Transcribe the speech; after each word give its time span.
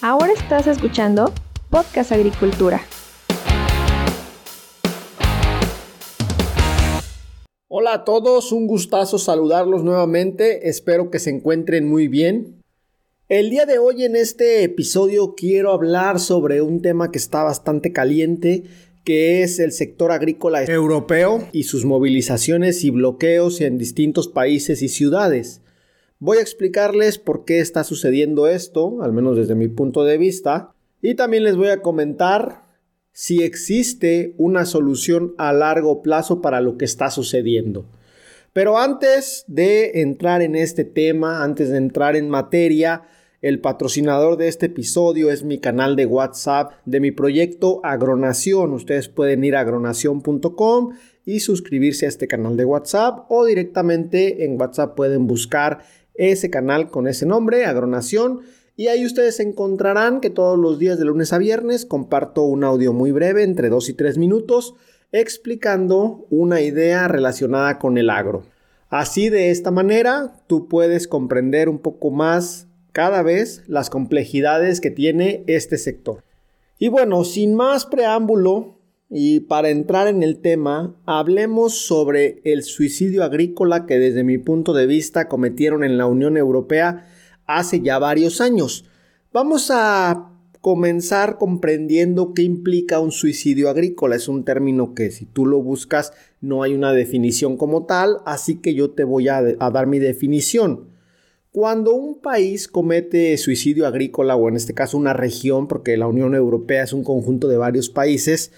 Ahora 0.00 0.32
estás 0.32 0.68
escuchando 0.68 1.32
Podcast 1.70 2.12
Agricultura. 2.12 2.80
Hola 7.66 7.94
a 7.94 8.04
todos, 8.04 8.52
un 8.52 8.68
gustazo 8.68 9.18
saludarlos 9.18 9.82
nuevamente, 9.82 10.68
espero 10.68 11.10
que 11.10 11.18
se 11.18 11.30
encuentren 11.30 11.88
muy 11.88 12.06
bien. 12.06 12.62
El 13.28 13.50
día 13.50 13.66
de 13.66 13.80
hoy 13.80 14.04
en 14.04 14.14
este 14.14 14.62
episodio 14.62 15.34
quiero 15.34 15.72
hablar 15.72 16.20
sobre 16.20 16.62
un 16.62 16.80
tema 16.80 17.10
que 17.10 17.18
está 17.18 17.42
bastante 17.42 17.92
caliente, 17.92 18.62
que 19.04 19.42
es 19.42 19.58
el 19.58 19.72
sector 19.72 20.12
agrícola 20.12 20.62
europeo 20.62 21.44
y 21.50 21.64
sus 21.64 21.84
movilizaciones 21.84 22.84
y 22.84 22.90
bloqueos 22.90 23.60
en 23.60 23.78
distintos 23.78 24.28
países 24.28 24.80
y 24.80 24.88
ciudades. 24.88 25.60
Voy 26.20 26.38
a 26.38 26.40
explicarles 26.40 27.16
por 27.16 27.44
qué 27.44 27.60
está 27.60 27.84
sucediendo 27.84 28.48
esto, 28.48 29.02
al 29.02 29.12
menos 29.12 29.36
desde 29.36 29.54
mi 29.54 29.68
punto 29.68 30.02
de 30.02 30.18
vista, 30.18 30.72
y 31.00 31.14
también 31.14 31.44
les 31.44 31.56
voy 31.56 31.68
a 31.68 31.80
comentar 31.80 32.64
si 33.12 33.44
existe 33.44 34.34
una 34.36 34.64
solución 34.64 35.34
a 35.38 35.52
largo 35.52 36.02
plazo 36.02 36.42
para 36.42 36.60
lo 36.60 36.76
que 36.76 36.86
está 36.86 37.10
sucediendo. 37.10 37.86
Pero 38.52 38.78
antes 38.78 39.44
de 39.46 40.00
entrar 40.00 40.42
en 40.42 40.56
este 40.56 40.82
tema, 40.82 41.44
antes 41.44 41.68
de 41.68 41.76
entrar 41.76 42.16
en 42.16 42.28
materia, 42.28 43.02
el 43.40 43.60
patrocinador 43.60 44.36
de 44.36 44.48
este 44.48 44.66
episodio 44.66 45.30
es 45.30 45.44
mi 45.44 45.60
canal 45.60 45.94
de 45.94 46.06
WhatsApp 46.06 46.72
de 46.84 46.98
mi 46.98 47.12
proyecto 47.12 47.80
Agronación. 47.84 48.72
Ustedes 48.72 49.08
pueden 49.08 49.44
ir 49.44 49.54
a 49.54 49.60
agronación.com 49.60 50.94
y 51.24 51.40
suscribirse 51.40 52.06
a 52.06 52.08
este 52.08 52.26
canal 52.26 52.56
de 52.56 52.64
WhatsApp 52.64 53.26
o 53.28 53.44
directamente 53.44 54.44
en 54.44 54.60
WhatsApp 54.60 54.96
pueden 54.96 55.28
buscar 55.28 55.84
ese 56.18 56.50
canal 56.50 56.90
con 56.90 57.08
ese 57.08 57.24
nombre, 57.24 57.64
Agronación. 57.64 58.40
Y 58.76 58.88
ahí 58.88 59.06
ustedes 59.06 59.40
encontrarán 59.40 60.20
que 60.20 60.30
todos 60.30 60.58
los 60.58 60.78
días 60.78 60.98
de 60.98 61.06
lunes 61.06 61.32
a 61.32 61.38
viernes 61.38 61.86
comparto 61.86 62.42
un 62.42 62.62
audio 62.62 62.92
muy 62.92 63.10
breve, 63.10 63.42
entre 63.42 63.70
2 63.70 63.88
y 63.88 63.92
3 63.94 64.18
minutos, 64.18 64.74
explicando 65.10 66.26
una 66.30 66.60
idea 66.60 67.08
relacionada 67.08 67.78
con 67.78 67.96
el 67.96 68.10
agro. 68.10 68.44
Así 68.90 69.30
de 69.30 69.50
esta 69.50 69.70
manera 69.70 70.34
tú 70.46 70.68
puedes 70.68 71.08
comprender 71.08 71.68
un 71.68 71.78
poco 71.78 72.10
más 72.10 72.66
cada 72.92 73.22
vez 73.22 73.62
las 73.66 73.90
complejidades 73.90 74.80
que 74.80 74.90
tiene 74.90 75.44
este 75.46 75.78
sector. 75.78 76.24
Y 76.78 76.88
bueno, 76.88 77.24
sin 77.24 77.54
más 77.54 77.84
preámbulo, 77.84 78.77
y 79.10 79.40
para 79.40 79.70
entrar 79.70 80.06
en 80.06 80.22
el 80.22 80.40
tema, 80.40 80.96
hablemos 81.06 81.86
sobre 81.86 82.40
el 82.44 82.62
suicidio 82.62 83.24
agrícola 83.24 83.86
que 83.86 83.98
desde 83.98 84.22
mi 84.22 84.36
punto 84.38 84.74
de 84.74 84.86
vista 84.86 85.28
cometieron 85.28 85.82
en 85.82 85.96
la 85.96 86.06
Unión 86.06 86.36
Europea 86.36 87.06
hace 87.46 87.80
ya 87.80 87.98
varios 87.98 88.40
años. 88.40 88.84
Vamos 89.32 89.70
a 89.72 90.32
comenzar 90.60 91.38
comprendiendo 91.38 92.34
qué 92.34 92.42
implica 92.42 93.00
un 93.00 93.12
suicidio 93.12 93.70
agrícola. 93.70 94.16
Es 94.16 94.28
un 94.28 94.44
término 94.44 94.94
que 94.94 95.10
si 95.10 95.24
tú 95.24 95.46
lo 95.46 95.62
buscas 95.62 96.12
no 96.40 96.62
hay 96.62 96.74
una 96.74 96.92
definición 96.92 97.56
como 97.56 97.86
tal, 97.86 98.18
así 98.26 98.56
que 98.56 98.74
yo 98.74 98.90
te 98.90 99.04
voy 99.04 99.28
a, 99.28 99.42
dar 99.42 99.86
mi 99.86 99.98
definición. 99.98 100.88
Cuando 101.50 101.94
un 101.94 102.20
país 102.20 102.68
comete 102.68 103.36
suicidio 103.38 103.86
agrícola, 103.86 104.36
o 104.36 104.48
en 104.48 104.56
este 104.56 104.74
caso 104.74 104.98
una 104.98 105.14
región, 105.14 105.66
porque 105.66 105.96
la 105.96 106.06
Unión 106.06 106.34
Europea 106.34 106.84
es 106.84 106.92
un 106.92 107.02
conjunto 107.02 107.48
de 107.48 107.56
varios 107.56 107.88
países, 107.88 108.52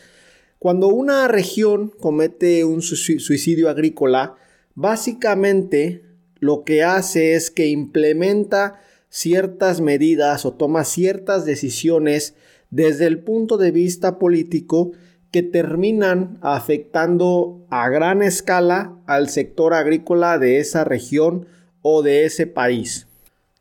cuando 0.60 0.88
una 0.88 1.26
región 1.26 1.88
comete 1.88 2.66
un 2.66 2.82
suicidio 2.82 3.70
agrícola, 3.70 4.36
básicamente 4.74 6.04
lo 6.38 6.64
que 6.64 6.84
hace 6.84 7.32
es 7.32 7.50
que 7.50 7.68
implementa 7.68 8.78
ciertas 9.08 9.80
medidas 9.80 10.44
o 10.44 10.52
toma 10.52 10.84
ciertas 10.84 11.46
decisiones 11.46 12.34
desde 12.68 13.06
el 13.06 13.20
punto 13.20 13.56
de 13.56 13.70
vista 13.70 14.18
político 14.18 14.92
que 15.30 15.42
terminan 15.42 16.36
afectando 16.42 17.64
a 17.70 17.88
gran 17.88 18.22
escala 18.22 18.98
al 19.06 19.30
sector 19.30 19.72
agrícola 19.72 20.38
de 20.38 20.58
esa 20.58 20.84
región 20.84 21.46
o 21.80 22.02
de 22.02 22.26
ese 22.26 22.46
país. 22.46 23.06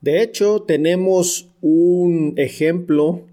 De 0.01 0.21
hecho, 0.21 0.63
tenemos 0.63 1.47
un 1.61 2.33
ejemplo 2.35 3.28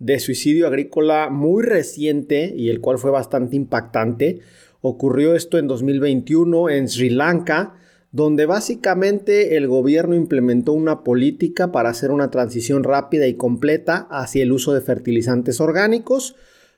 de 0.00 0.18
suicidio 0.18 0.66
agrícola 0.66 1.28
muy 1.30 1.62
reciente 1.62 2.52
y 2.56 2.70
el 2.70 2.80
cual 2.80 2.98
fue 2.98 3.10
bastante 3.10 3.54
impactante. 3.54 4.40
Ocurrió 4.80 5.36
esto 5.36 5.58
en 5.58 5.68
2021 5.68 6.70
en 6.70 6.88
Sri 6.88 7.10
Lanka, 7.10 7.74
donde 8.10 8.46
básicamente 8.46 9.56
el 9.56 9.68
gobierno 9.68 10.16
implementó 10.16 10.72
una 10.72 11.04
política 11.04 11.70
para 11.70 11.90
hacer 11.90 12.10
una 12.10 12.30
transición 12.30 12.82
rápida 12.82 13.26
y 13.28 13.34
completa 13.34 14.08
hacia 14.10 14.42
el 14.42 14.52
uso 14.52 14.72
de 14.72 14.80
fertilizantes 14.80 15.60
orgánicos, 15.60 16.34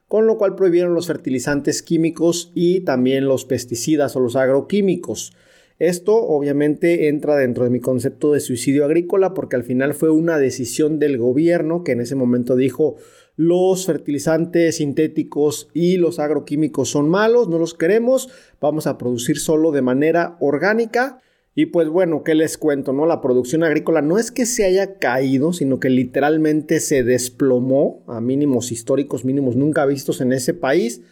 con 0.09 0.27
lo 0.27 0.37
cual 0.37 0.57
prohibieron 0.57 0.93
los 0.93 1.07
fertilizantes 1.07 1.83
químicos 1.83 2.51
y 2.55 2.81
también 2.81 3.27
los 3.27 3.45
pesticidas 3.45 4.15
o 4.17 4.21
los 4.21 4.37
agroquímicos. 4.37 5.33
Esto 5.83 6.15
obviamente 6.15 7.09
entra 7.09 7.35
dentro 7.35 7.65
de 7.65 7.71
mi 7.71 7.81
concepto 7.81 8.31
de 8.31 8.39
suicidio 8.39 8.85
agrícola 8.85 9.35
porque 9.35 9.57
al 9.57 9.65
final 9.65 9.95
fue 9.95 10.11
una 10.11 10.39
decisión 10.39 11.01
del 11.01 11.19
gobierno 11.19 11.83
que 11.83 11.91
en 11.91 12.01
ese 12.01 12.15
momento 12.15 12.55
dijo 12.55 12.95
los 13.35 13.85
fertilizantes 13.85 14.77
sintéticos 14.77 15.71
y 15.75 15.97
los 15.97 16.21
agroquímicos 16.21 16.89
son 16.89 17.09
malos, 17.09 17.49
no 17.49 17.59
los 17.59 17.75
queremos, 17.75 18.29
vamos 18.61 18.87
a 18.87 18.97
producir 18.97 19.41
solo 19.41 19.73
de 19.73 19.83
manera 19.83 20.37
orgánica. 20.39 21.19
Y 21.57 21.67
pues 21.67 21.89
bueno, 21.89 22.23
¿qué 22.23 22.37
les 22.37 22.59
cuento? 22.59 22.93
No? 22.93 23.05
La 23.05 23.21
producción 23.21 23.65
agrícola 23.65 24.03
no 24.03 24.19
es 24.19 24.31
que 24.31 24.47
se 24.47 24.65
haya 24.65 25.01
caído, 25.01 25.53
sino 25.53 25.81
que 25.81 25.91
literalmente 25.91 26.79
se 26.79 27.03
desplomó 27.03 28.05
a 28.07 28.21
mínimos 28.21 28.71
históricos, 28.71 29.25
mínimos 29.25 29.57
nunca 29.57 29.85
vistos 29.85 30.21
en 30.21 30.33
ese 30.33 30.55
país. 30.55 31.03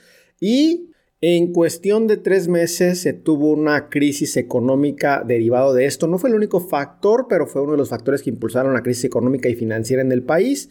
Y 0.40 0.89
en 1.22 1.52
cuestión 1.52 2.06
de 2.06 2.16
tres 2.16 2.48
meses 2.48 3.00
se 3.00 3.12
tuvo 3.12 3.50
una 3.50 3.90
crisis 3.90 4.38
económica 4.38 5.22
derivado 5.26 5.74
de 5.74 5.84
esto. 5.84 6.06
No 6.06 6.18
fue 6.18 6.30
el 6.30 6.36
único 6.36 6.60
factor, 6.60 7.26
pero 7.28 7.46
fue 7.46 7.60
uno 7.62 7.72
de 7.72 7.78
los 7.78 7.90
factores 7.90 8.22
que 8.22 8.30
impulsaron 8.30 8.72
la 8.72 8.82
crisis 8.82 9.04
económica 9.04 9.48
y 9.48 9.54
financiera 9.54 10.02
en 10.02 10.12
el 10.12 10.22
país. 10.22 10.70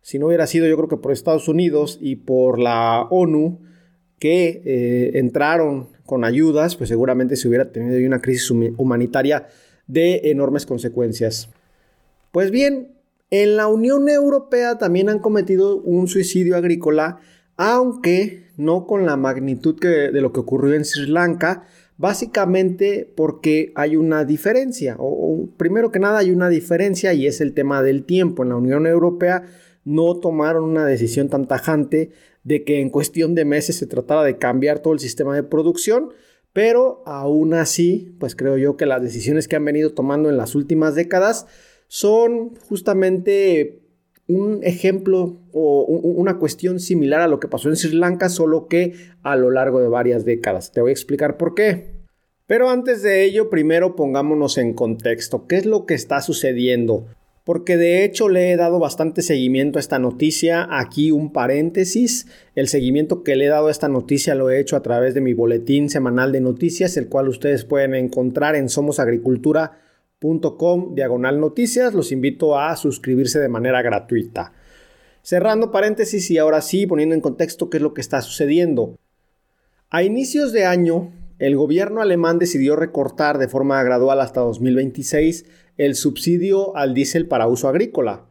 Si 0.00 0.18
no 0.18 0.28
hubiera 0.28 0.46
sido 0.46 0.68
yo 0.68 0.76
creo 0.76 0.88
que 0.88 0.96
por 0.98 1.10
Estados 1.10 1.48
Unidos 1.48 1.98
y 2.00 2.16
por 2.16 2.60
la 2.60 3.08
ONU 3.10 3.60
que 4.20 4.62
eh, 4.64 5.18
entraron 5.18 5.88
con 6.06 6.24
ayudas, 6.24 6.76
pues 6.76 6.88
seguramente 6.88 7.36
se 7.36 7.48
hubiera 7.48 7.72
tenido 7.72 8.06
una 8.06 8.20
crisis 8.20 8.50
humanitaria 8.50 9.48
de 9.88 10.22
enormes 10.24 10.64
consecuencias. 10.64 11.50
Pues 12.30 12.52
bien, 12.52 12.92
en 13.30 13.56
la 13.56 13.66
Unión 13.66 14.08
Europea 14.08 14.78
también 14.78 15.08
han 15.08 15.18
cometido 15.18 15.76
un 15.76 16.06
suicidio 16.06 16.56
agrícola 16.56 17.18
aunque 17.58 18.44
no 18.56 18.86
con 18.86 19.04
la 19.04 19.16
magnitud 19.16 19.78
de 19.78 20.20
lo 20.20 20.32
que 20.32 20.40
ocurrió 20.40 20.74
en 20.74 20.84
Sri 20.84 21.06
Lanka, 21.06 21.66
básicamente 21.98 23.12
porque 23.16 23.72
hay 23.74 23.96
una 23.96 24.24
diferencia, 24.24 24.96
o, 24.98 25.48
primero 25.58 25.90
que 25.90 25.98
nada 25.98 26.20
hay 26.20 26.30
una 26.30 26.48
diferencia 26.48 27.12
y 27.12 27.26
es 27.26 27.40
el 27.42 27.52
tema 27.52 27.82
del 27.82 28.04
tiempo. 28.04 28.42
En 28.42 28.50
la 28.50 28.56
Unión 28.56 28.86
Europea 28.86 29.42
no 29.84 30.18
tomaron 30.18 30.64
una 30.64 30.86
decisión 30.86 31.28
tan 31.28 31.46
tajante 31.46 32.12
de 32.44 32.64
que 32.64 32.80
en 32.80 32.90
cuestión 32.90 33.34
de 33.34 33.44
meses 33.44 33.76
se 33.76 33.86
tratara 33.86 34.22
de 34.22 34.38
cambiar 34.38 34.78
todo 34.78 34.94
el 34.94 35.00
sistema 35.00 35.34
de 35.34 35.42
producción, 35.42 36.10
pero 36.52 37.02
aún 37.06 37.54
así, 37.54 38.14
pues 38.20 38.36
creo 38.36 38.56
yo 38.56 38.76
que 38.76 38.86
las 38.86 39.02
decisiones 39.02 39.48
que 39.48 39.56
han 39.56 39.64
venido 39.64 39.92
tomando 39.92 40.30
en 40.30 40.36
las 40.36 40.54
últimas 40.54 40.94
décadas 40.94 41.46
son 41.88 42.54
justamente 42.68 43.80
un 44.28 44.60
ejemplo 44.62 45.40
o 45.52 45.84
una 45.84 46.38
cuestión 46.38 46.80
similar 46.80 47.22
a 47.22 47.28
lo 47.28 47.40
que 47.40 47.48
pasó 47.48 47.70
en 47.70 47.76
Sri 47.76 47.96
Lanka, 47.96 48.28
solo 48.28 48.68
que 48.68 48.92
a 49.22 49.34
lo 49.36 49.50
largo 49.50 49.80
de 49.80 49.88
varias 49.88 50.24
décadas. 50.24 50.70
Te 50.70 50.82
voy 50.82 50.90
a 50.90 50.92
explicar 50.92 51.38
por 51.38 51.54
qué. 51.54 51.98
Pero 52.46 52.70
antes 52.70 53.02
de 53.02 53.24
ello, 53.24 53.50
primero 53.50 53.96
pongámonos 53.96 54.58
en 54.58 54.74
contexto. 54.74 55.46
¿Qué 55.46 55.56
es 55.56 55.66
lo 55.66 55.86
que 55.86 55.94
está 55.94 56.20
sucediendo? 56.20 57.06
Porque 57.44 57.78
de 57.78 58.04
hecho 58.04 58.28
le 58.28 58.52
he 58.52 58.56
dado 58.56 58.78
bastante 58.78 59.22
seguimiento 59.22 59.78
a 59.78 59.80
esta 59.80 59.98
noticia. 59.98 60.68
Aquí 60.70 61.10
un 61.10 61.32
paréntesis. 61.32 62.26
El 62.54 62.68
seguimiento 62.68 63.22
que 63.22 63.34
le 63.34 63.46
he 63.46 63.48
dado 63.48 63.68
a 63.68 63.70
esta 63.70 63.88
noticia 63.88 64.34
lo 64.34 64.50
he 64.50 64.60
hecho 64.60 64.76
a 64.76 64.82
través 64.82 65.14
de 65.14 65.22
mi 65.22 65.32
boletín 65.32 65.88
semanal 65.88 66.32
de 66.32 66.42
noticias, 66.42 66.98
el 66.98 67.08
cual 67.08 67.28
ustedes 67.28 67.64
pueden 67.64 67.94
encontrar 67.94 68.56
en 68.56 68.68
Somos 68.68 69.00
Agricultura 69.00 69.78
com 70.20 70.94
diagonal 70.94 71.40
noticias. 71.40 71.94
Los 71.94 72.12
invito 72.12 72.58
a 72.58 72.74
suscribirse 72.76 73.38
de 73.38 73.48
manera 73.48 73.82
gratuita. 73.82 74.52
Cerrando 75.22 75.70
paréntesis 75.70 76.30
y 76.30 76.38
ahora 76.38 76.60
sí 76.60 76.86
poniendo 76.86 77.14
en 77.14 77.20
contexto 77.20 77.70
qué 77.70 77.76
es 77.76 77.82
lo 77.82 77.94
que 77.94 78.00
está 78.00 78.22
sucediendo. 78.22 78.98
A 79.90 80.02
inicios 80.02 80.52
de 80.52 80.64
año, 80.64 81.12
el 81.38 81.56
gobierno 81.56 82.00
alemán 82.00 82.38
decidió 82.38 82.76
recortar 82.76 83.38
de 83.38 83.48
forma 83.48 83.82
gradual 83.82 84.20
hasta 84.20 84.40
2026 84.40 85.46
el 85.76 85.94
subsidio 85.94 86.76
al 86.76 86.94
diésel 86.94 87.28
para 87.28 87.46
uso 87.46 87.68
agrícola. 87.68 88.24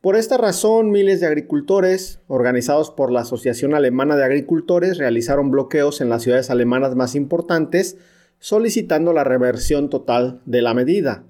Por 0.00 0.16
esta 0.16 0.36
razón, 0.36 0.90
miles 0.90 1.20
de 1.20 1.26
agricultores, 1.26 2.20
organizados 2.28 2.90
por 2.90 3.10
la 3.10 3.20
Asociación 3.20 3.74
Alemana 3.74 4.16
de 4.16 4.24
Agricultores, 4.24 4.96
realizaron 4.96 5.50
bloqueos 5.50 6.00
en 6.00 6.08
las 6.08 6.22
ciudades 6.22 6.50
alemanas 6.50 6.94
más 6.94 7.14
importantes, 7.14 7.96
solicitando 8.38 9.12
la 9.12 9.24
reversión 9.24 9.90
total 9.90 10.40
de 10.46 10.62
la 10.62 10.74
medida. 10.74 11.24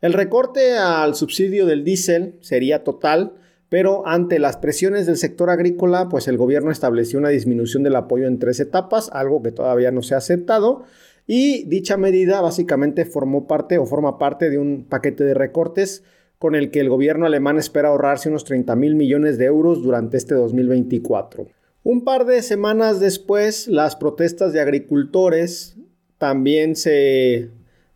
El 0.00 0.12
recorte 0.12 0.76
al 0.78 1.14
subsidio 1.14 1.66
del 1.66 1.84
diésel 1.84 2.36
sería 2.40 2.84
total, 2.84 3.34
pero 3.68 4.06
ante 4.06 4.38
las 4.38 4.56
presiones 4.56 5.06
del 5.06 5.16
sector 5.16 5.50
agrícola, 5.50 6.08
pues 6.08 6.26
el 6.26 6.36
gobierno 6.36 6.70
estableció 6.70 7.18
una 7.18 7.28
disminución 7.28 7.82
del 7.82 7.96
apoyo 7.96 8.26
en 8.26 8.38
tres 8.38 8.60
etapas, 8.60 9.10
algo 9.12 9.42
que 9.42 9.52
todavía 9.52 9.90
no 9.90 10.02
se 10.02 10.14
ha 10.14 10.18
aceptado, 10.18 10.84
y 11.26 11.64
dicha 11.64 11.96
medida 11.96 12.40
básicamente 12.40 13.04
formó 13.04 13.46
parte 13.46 13.78
o 13.78 13.86
forma 13.86 14.18
parte 14.18 14.50
de 14.50 14.58
un 14.58 14.86
paquete 14.88 15.22
de 15.22 15.34
recortes 15.34 16.02
con 16.38 16.54
el 16.54 16.70
que 16.70 16.80
el 16.80 16.88
gobierno 16.88 17.26
alemán 17.26 17.58
espera 17.58 17.90
ahorrarse 17.90 18.30
unos 18.30 18.44
30 18.44 18.74
mil 18.74 18.96
millones 18.96 19.36
de 19.36 19.44
euros 19.44 19.82
durante 19.82 20.16
este 20.16 20.34
2024. 20.34 21.46
Un 21.82 22.02
par 22.02 22.24
de 22.24 22.42
semanas 22.42 22.98
después, 22.98 23.68
las 23.68 23.94
protestas 23.94 24.52
de 24.52 24.60
agricultores 24.60 25.76
también 26.20 26.76
se 26.76 27.48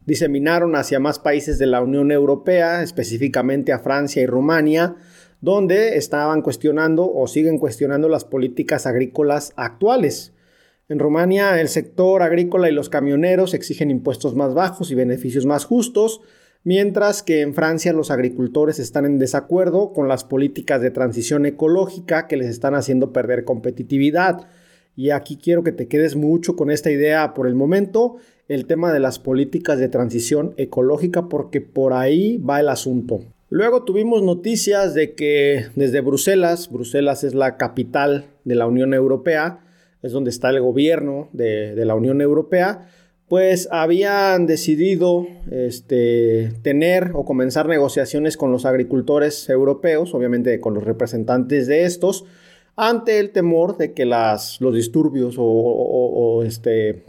diseminaron 0.07 0.77
hacia 0.77 0.99
más 0.99 1.19
países 1.19 1.59
de 1.59 1.67
la 1.67 1.83
Unión 1.83 2.11
Europea, 2.11 2.83
específicamente 2.83 3.71
a 3.71 3.81
Francia 3.81 4.23
y 4.23 4.27
Rumania, 4.27 4.97
donde 5.43 5.99
estaban 5.99 6.41
cuestionando 6.41 7.13
o 7.13 7.27
siguen 7.27 7.59
cuestionando 7.59 8.09
las 8.09 8.25
políticas 8.25 8.87
agrícolas 8.87 9.53
actuales. 9.57 10.33
En 10.89 11.01
Rumania, 11.01 11.61
el 11.61 11.69
sector 11.69 12.23
agrícola 12.23 12.71
y 12.71 12.73
los 12.73 12.89
camioneros 12.89 13.53
exigen 13.53 13.91
impuestos 13.91 14.35
más 14.35 14.55
bajos 14.55 14.91
y 14.91 14.95
beneficios 14.95 15.45
más 15.45 15.67
justos, 15.67 16.23
mientras 16.63 17.23
que 17.23 17.43
en 17.43 17.53
Francia 17.53 17.93
los 17.93 18.11
agricultores 18.11 18.79
están 18.79 19.05
en 19.05 19.19
desacuerdo 19.19 19.93
con 19.93 20.09
las 20.09 20.25
políticas 20.25 20.81
de 20.81 20.91
transición 20.91 21.45
ecológica 21.45 22.27
que 22.27 22.39
les 22.39 22.49
están 22.49 22.75
haciendo 22.75 23.13
perder 23.13 23.45
competitividad. 23.45 24.49
Y 24.97 25.11
aquí 25.11 25.37
quiero 25.37 25.65
que 25.65 25.73
te 25.73 25.89
quedes 25.89 26.17
mucho 26.17 26.57
con 26.57 26.71
esta 26.71 26.91
idea 26.91 27.35
por 27.35 27.47
el 27.47 27.55
momento, 27.55 28.17
el 28.49 28.67
tema 28.67 28.93
de 28.93 29.01
las 29.01 29.19
políticas 29.19 29.79
de 29.79 29.89
transición 29.89 30.55
ecológica, 30.57 31.29
porque 31.29 31.61
por 31.61 31.93
ahí 31.93 32.39
va 32.39 32.61
el 32.61 32.69
asunto. 32.69 33.21
Luego 33.51 33.85
tuvimos 33.85 34.23
noticias 34.23 34.95
de 34.95 35.15
que 35.15 35.67
desde 35.77 36.01
Bruselas, 36.01 36.71
Bruselas 36.71 37.25
es 37.25 37.35
la 37.35 37.57
capital 37.57 38.27
de 38.45 38.55
la 38.55 38.67
Unión 38.67 38.95
Europea, 38.95 39.61
es 40.03 40.13
donde 40.13 40.31
está 40.31 40.51
el 40.51 40.61
gobierno 40.61 41.29
de, 41.33 41.75
la 41.85 41.95
Unión 41.95 42.21
Europea, 42.21 42.89
pues 43.29 43.69
habían 43.71 44.47
decidido 44.47 45.27
este, 45.51 46.53
tener 46.63 47.13
o 47.15 47.25
comenzar 47.25 47.69
negociaciones 47.69 48.37
con 48.37 48.53
los 48.53 48.67
agricultores 48.67 49.49
europeos, 49.49 50.15
obviamente 50.15 50.61
con 50.61 50.75
los 50.75 50.85
representantes 50.85 51.67
de 51.67 51.85
estos, 51.85 52.27
ante 52.77 53.19
el 53.19 53.31
temor 53.31 53.77
de 53.77 53.93
que 53.93 54.05
las, 54.05 54.61
los 54.61 54.75
disturbios 54.75 55.37
o, 55.39 56.43
este, 56.45 57.05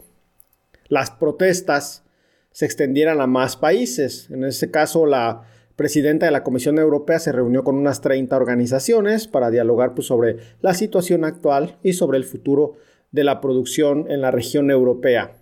las 0.88 1.10
protestas 1.10 2.04
se 2.52 2.64
extendieran 2.64 3.20
a 3.20 3.26
más 3.26 3.56
países. 3.56 4.30
En 4.30 4.44
este 4.44 4.70
caso, 4.70 5.06
la 5.06 5.42
presidenta 5.74 6.26
de 6.26 6.32
la 6.32 6.42
Comisión 6.42 6.78
Europea 6.78 7.18
se 7.18 7.32
reunió 7.32 7.64
con 7.64 7.76
unas 7.76 8.00
30 8.00 8.34
organizaciones 8.36 9.28
para 9.28 9.50
dialogar 9.50 9.94
pues, 9.94 10.06
sobre 10.06 10.38
la 10.62 10.72
situación 10.74 11.24
actual 11.24 11.78
y 11.82 11.92
sobre 11.92 12.18
el 12.18 12.24
futuro 12.24 12.76
de 13.12 13.24
la 13.24 13.40
producción 13.40 14.10
en 14.10 14.20
la 14.20 14.30
región 14.30 14.70
europea. 14.70 15.36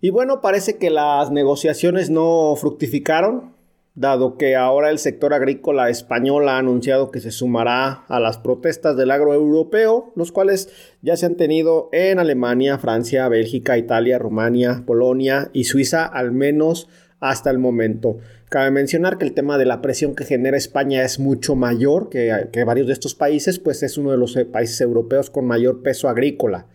Y 0.00 0.10
bueno, 0.10 0.40
parece 0.40 0.78
que 0.78 0.90
las 0.90 1.30
negociaciones 1.30 2.10
no 2.10 2.54
fructificaron, 2.56 3.51
dado 3.94 4.38
que 4.38 4.56
ahora 4.56 4.90
el 4.90 4.98
sector 4.98 5.34
agrícola 5.34 5.90
español 5.90 6.48
ha 6.48 6.58
anunciado 6.58 7.10
que 7.10 7.20
se 7.20 7.30
sumará 7.30 8.04
a 8.08 8.20
las 8.20 8.38
protestas 8.38 8.96
del 8.96 9.10
agro 9.10 9.34
europeo, 9.34 10.12
los 10.16 10.32
cuales 10.32 10.70
ya 11.02 11.16
se 11.16 11.26
han 11.26 11.36
tenido 11.36 11.90
en 11.92 12.18
Alemania, 12.18 12.78
Francia, 12.78 13.28
Bélgica, 13.28 13.76
Italia, 13.76 14.18
Rumania, 14.18 14.82
Polonia 14.86 15.50
y 15.52 15.64
Suiza, 15.64 16.06
al 16.06 16.32
menos 16.32 16.88
hasta 17.20 17.50
el 17.50 17.58
momento. 17.58 18.18
Cabe 18.48 18.70
mencionar 18.70 19.18
que 19.18 19.24
el 19.24 19.34
tema 19.34 19.58
de 19.58 19.66
la 19.66 19.80
presión 19.80 20.14
que 20.14 20.24
genera 20.24 20.56
España 20.56 21.04
es 21.04 21.18
mucho 21.18 21.54
mayor 21.54 22.08
que, 22.08 22.48
que 22.50 22.64
varios 22.64 22.86
de 22.86 22.92
estos 22.94 23.14
países, 23.14 23.58
pues 23.58 23.82
es 23.82 23.98
uno 23.98 24.10
de 24.10 24.18
los 24.18 24.36
países 24.50 24.80
europeos 24.80 25.30
con 25.30 25.46
mayor 25.46 25.82
peso 25.82 26.08
agrícola. 26.08 26.66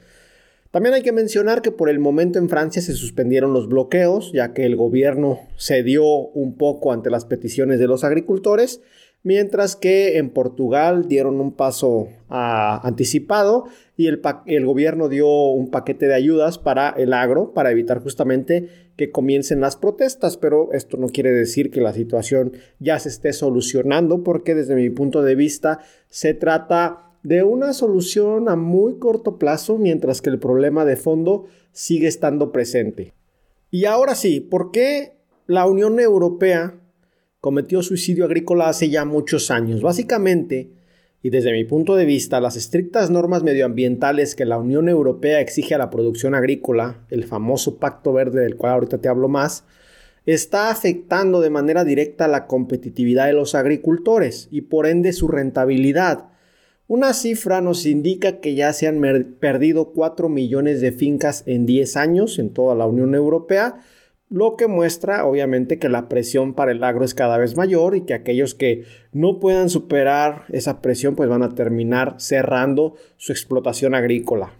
También 0.78 0.94
hay 0.94 1.02
que 1.02 1.12
mencionar 1.12 1.64
que 1.64 1.72
por 1.72 1.90
el 1.90 1.98
momento 1.98 2.38
en 2.38 2.50
Francia 2.50 2.84
se 2.84 2.94
suspendieron 2.94 3.52
los 3.52 3.68
bloqueos, 3.68 4.32
ya 4.32 4.54
que 4.54 4.64
el 4.64 4.76
gobierno 4.76 5.40
cedió 5.58 6.06
un 6.06 6.56
poco 6.56 6.94
ante 6.94 7.10
las 7.10 7.26
peticiones 7.26 7.80
de 7.80 7.88
los 7.88 8.04
agricultores, 8.04 8.80
mientras 9.24 9.76
que 9.76 10.20
en 10.20 10.30
Portugal 10.30 11.08
dieron 11.08 11.42
un 11.42 11.52
paso 11.52 12.10
ah, 12.30 12.80
anticipado 12.84 13.64
y 13.96 14.06
el, 14.06 14.22
el 14.46 14.68
gobierno 14.68 15.10
dio 15.10 15.28
un 15.50 15.72
paquete 15.72 16.08
de 16.08 16.14
ayudas 16.14 16.60
para 16.60 16.92
el 16.92 17.14
agro, 17.14 17.54
para 17.56 17.72
evitar 17.72 18.00
justamente 18.04 18.70
que 18.98 19.10
comiencen 19.10 19.62
las 19.62 19.78
protestas, 19.78 20.38
pero 20.38 20.72
esto 20.74 20.98
no 20.98 21.08
quiere 21.08 21.32
decir 21.32 21.72
que 21.72 21.82
la 21.82 21.94
situación 21.94 22.54
ya 22.78 23.00
se 23.00 23.10
esté 23.10 23.34
solucionando, 23.34 24.24
porque 24.24 24.54
desde 24.54 24.76
mi 24.76 24.92
punto 24.92 25.24
de 25.24 25.34
vista 25.34 25.80
se 26.08 26.36
trata 26.36 27.07
de 27.24 27.44
una 27.44 27.74
solución 27.74 28.50
a 28.50 28.56
muy 28.56 29.00
corto 29.00 29.38
plazo, 29.38 29.78
mientras 29.78 30.22
que 30.22 30.30
el 30.30 30.40
problema 30.40 30.86
de 30.86 30.96
fondo 30.96 31.46
sigue 31.72 32.08
estando 32.08 32.52
presente. 32.52 33.14
Y 33.70 33.86
ahora 33.86 34.16
sí, 34.16 34.40
¿por 34.40 34.72
qué 34.72 35.18
la 35.46 35.66
Unión 35.66 36.00
Europea 36.00 36.80
cometió 37.42 37.82
suicidio 37.82 38.26
agrícola 38.26 38.70
hace 38.70 38.90
ya 38.90 39.06
muchos 39.06 39.52
años? 39.52 39.82
Básicamente, 39.82 40.72
y 41.22 41.30
desde 41.30 41.52
mi 41.52 41.66
punto 41.66 41.96
de 41.96 42.06
vista, 42.06 42.40
las 42.40 42.56
estrictas 42.56 43.10
normas 43.10 43.44
medioambientales 43.44 44.36
que 44.36 44.46
la 44.46 44.58
Unión 44.58 44.88
Europea 44.88 45.42
exige 45.42 45.76
a 45.76 45.80
la 45.80 45.90
producción 45.90 46.36
agrícola, 46.36 47.06
el 47.10 47.26
famoso 47.26 47.78
Pacto 47.78 48.14
Verde 48.14 48.42
del 48.42 48.56
cual 48.56 48.74
ahorita 48.74 49.00
te 49.00 49.10
hablo 49.10 49.28
más, 49.28 49.66
está 50.26 50.70
afectando 50.70 51.42
de 51.42 51.50
manera 51.50 51.84
directa 51.84 52.28
la 52.28 52.48
competitividad 52.48 53.28
de 53.28 53.34
los 53.34 53.56
agricultores 53.56 54.48
y 54.52 54.62
por 54.62 54.86
ende 54.86 55.14
su 55.14 55.28
rentabilidad 55.28 56.30
una 56.88 57.14
cifra 57.14 57.60
nos 57.60 57.86
indica 57.86 58.40
que 58.40 58.56
ya 58.56 58.72
se 58.72 58.88
han 58.88 59.02
perdido 59.40 59.92
4 59.92 60.30
millones 60.30 60.80
de 60.80 60.94
fincas 60.94 61.44
en 61.46 61.66
10 61.66 61.98
años 61.98 62.40
en 62.40 62.52
toda 62.52 62.76
la 62.76 62.86
Unión 62.86 63.14
Europea, 63.14 63.82
lo 64.30 64.56
que 64.56 64.68
muestra 64.68 65.26
obviamente 65.26 65.80
que 65.80 65.90
la 65.90 66.10
presión 66.10 66.54
para 66.54 66.72
el 66.72 66.84
agro 66.84 67.06
es 67.06 67.14
cada 67.14 67.38
vez 67.38 67.56
mayor 67.56 67.96
y 67.96 68.02
que 68.02 68.14
aquellos 68.14 68.56
que 68.56 68.84
no 69.14 69.40
puedan 69.40 69.70
superar 69.70 70.46
esa 70.50 70.82
presión 70.82 71.16
pues 71.16 71.30
van 71.30 71.44
a 71.44 71.56
terminar 71.56 72.16
cerrando 72.20 72.96
su 73.18 73.32
explotación 73.32 73.94
agrícola. 73.96 74.54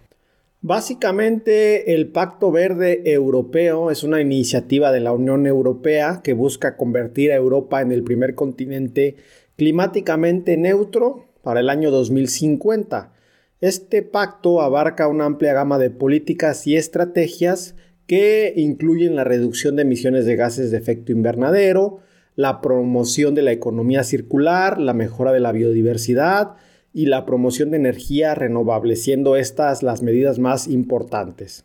Básicamente 0.60 1.94
el 1.94 2.08
Pacto 2.08 2.50
Verde 2.50 3.02
Europeo 3.04 3.90
es 3.90 4.02
una 4.02 4.20
iniciativa 4.20 4.90
de 4.90 5.00
la 5.00 5.12
Unión 5.12 5.46
Europea 5.46 6.20
que 6.24 6.32
busca 6.32 6.76
convertir 6.76 7.30
a 7.30 7.36
Europa 7.36 7.80
en 7.80 7.92
el 7.92 8.02
primer 8.02 8.34
continente 8.34 9.16
climáticamente 9.56 10.56
neutro 10.56 11.27
para 11.48 11.60
el 11.60 11.70
año 11.70 11.90
2050. 11.90 13.14
Este 13.62 14.02
pacto 14.02 14.60
abarca 14.60 15.08
una 15.08 15.24
amplia 15.24 15.54
gama 15.54 15.78
de 15.78 15.88
políticas 15.88 16.66
y 16.66 16.76
estrategias 16.76 17.74
que 18.06 18.52
incluyen 18.54 19.16
la 19.16 19.24
reducción 19.24 19.74
de 19.74 19.80
emisiones 19.80 20.26
de 20.26 20.36
gases 20.36 20.70
de 20.70 20.76
efecto 20.76 21.10
invernadero, 21.10 22.00
la 22.36 22.60
promoción 22.60 23.34
de 23.34 23.40
la 23.40 23.52
economía 23.52 24.04
circular, 24.04 24.78
la 24.78 24.92
mejora 24.92 25.32
de 25.32 25.40
la 25.40 25.52
biodiversidad 25.52 26.56
y 26.92 27.06
la 27.06 27.24
promoción 27.24 27.70
de 27.70 27.78
energía 27.78 28.34
renovable, 28.34 28.94
siendo 28.94 29.34
estas 29.34 29.82
las 29.82 30.02
medidas 30.02 30.38
más 30.38 30.68
importantes. 30.68 31.64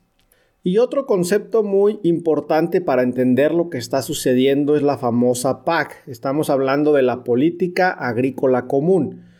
Y 0.63 0.77
otro 0.77 1.05
concepto 1.05 1.61
muy 1.61 1.99
importante 2.03 2.79
para 2.79 3.03
entender 3.03 3.53
lo 3.53 3.69
que 3.69 3.79
está 3.79 4.01
sucediendo 4.01 4.77
es 4.77 4.81
la 4.81 4.97
famosa 4.97 5.65
PAC. 5.65 6.07
Estamos 6.07 6.49
hablando 6.49 6.93
de 6.93 7.01
la 7.01 7.25
política 7.25 7.91
agrícola 7.91 8.65
común. 8.67 9.32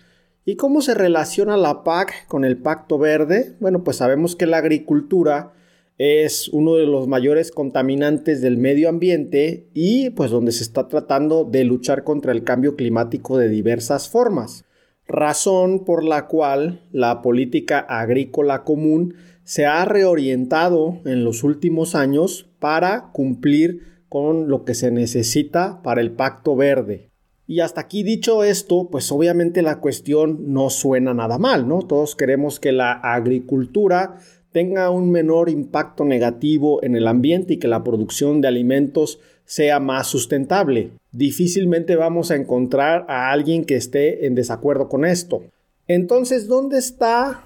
¿Y 0.45 0.57
cómo 0.57 0.81
se 0.81 0.93
relaciona 0.93 1.55
la 1.55 1.83
PAC 1.83 2.27
con 2.27 2.43
el 2.43 2.57
Pacto 2.57 2.97
Verde? 2.97 3.55
Bueno, 3.61 3.85
pues 3.85 3.97
sabemos 3.97 4.35
que 4.35 4.45
la 4.45 4.57
agricultura 4.57 5.53
es 5.97 6.49
uno 6.49 6.75
de 6.75 6.85
los 6.85 7.07
mayores 7.07 7.49
contaminantes 7.49 8.41
del 8.41 8.57
medio 8.57 8.89
ambiente 8.89 9.69
y 9.73 10.09
pues 10.09 10.31
donde 10.31 10.51
se 10.51 10.63
está 10.63 10.89
tratando 10.89 11.45
de 11.45 11.63
luchar 11.63 12.03
contra 12.03 12.33
el 12.33 12.43
cambio 12.43 12.75
climático 12.75 13.37
de 13.37 13.47
diversas 13.47 14.09
formas. 14.09 14.65
Razón 15.07 15.85
por 15.85 16.03
la 16.03 16.27
cual 16.27 16.81
la 16.91 17.21
política 17.21 17.79
agrícola 17.79 18.65
común 18.65 19.15
se 19.45 19.65
ha 19.65 19.85
reorientado 19.85 20.99
en 21.05 21.23
los 21.23 21.43
últimos 21.43 21.95
años 21.95 22.49
para 22.59 23.11
cumplir 23.13 23.93
con 24.09 24.49
lo 24.49 24.65
que 24.65 24.73
se 24.73 24.91
necesita 24.91 25.81
para 25.83 26.01
el 26.01 26.11
Pacto 26.11 26.57
Verde. 26.57 27.12
Y 27.53 27.59
hasta 27.59 27.81
aquí 27.81 28.01
dicho 28.01 28.43
esto, 28.43 28.87
pues 28.89 29.11
obviamente 29.11 29.61
la 29.61 29.79
cuestión 29.79 30.51
no 30.51 30.71
suena 30.71 31.13
nada 31.13 31.37
mal, 31.37 31.67
¿no? 31.67 31.83
Todos 31.83 32.15
queremos 32.15 32.59
que 32.59 32.71
la 32.71 32.93
agricultura 32.93 34.17
tenga 34.51 34.89
un 34.89 35.11
menor 35.11 35.51
impacto 35.51 36.03
negativo 36.03 36.83
en 36.83 36.95
el 36.95 37.07
ambiente 37.07 37.53
y 37.53 37.57
que 37.57 37.67
la 37.67 37.83
producción 37.83 38.41
de 38.41 38.47
alimentos 38.47 39.19
sea 39.45 39.79
más 39.79 40.07
sustentable. 40.07 40.93
Difícilmente 41.11 41.95
vamos 41.95 42.31
a 42.31 42.37
encontrar 42.37 43.05
a 43.07 43.29
alguien 43.29 43.65
que 43.65 43.75
esté 43.75 44.25
en 44.25 44.33
desacuerdo 44.33 44.89
con 44.89 45.05
esto. 45.05 45.43
Entonces, 45.87 46.47
¿dónde 46.47 46.79
está 46.79 47.43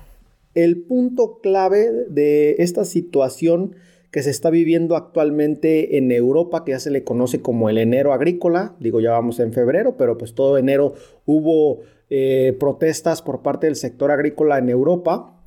el 0.56 0.84
punto 0.84 1.42
clave 1.44 1.92
de 2.08 2.56
esta 2.60 2.86
situación 2.86 3.76
que 4.18 4.24
se 4.24 4.32
está 4.32 4.50
viviendo 4.50 4.96
actualmente 4.96 6.00
en 6.00 6.12
Europa, 6.12 6.66
que 6.66 6.72
ya 6.72 6.80
se 6.80 6.90
le 6.90 7.04
conoce 7.04 7.40
como 7.40 7.70
el 7.70 7.78
enero 7.78 8.14
agrícola, 8.14 8.76
digo 8.80 9.00
ya 9.00 9.12
vamos 9.12 9.40
en 9.40 9.54
febrero, 9.54 9.96
pero 9.96 10.18
pues 10.18 10.34
todo 10.34 10.58
enero 10.58 10.96
hubo 11.28 11.82
eh, 12.10 12.58
protestas 12.60 13.22
por 13.22 13.44
parte 13.44 13.68
del 13.68 13.76
sector 13.76 14.10
agrícola 14.10 14.58
en 14.58 14.70
Europa, 14.70 15.40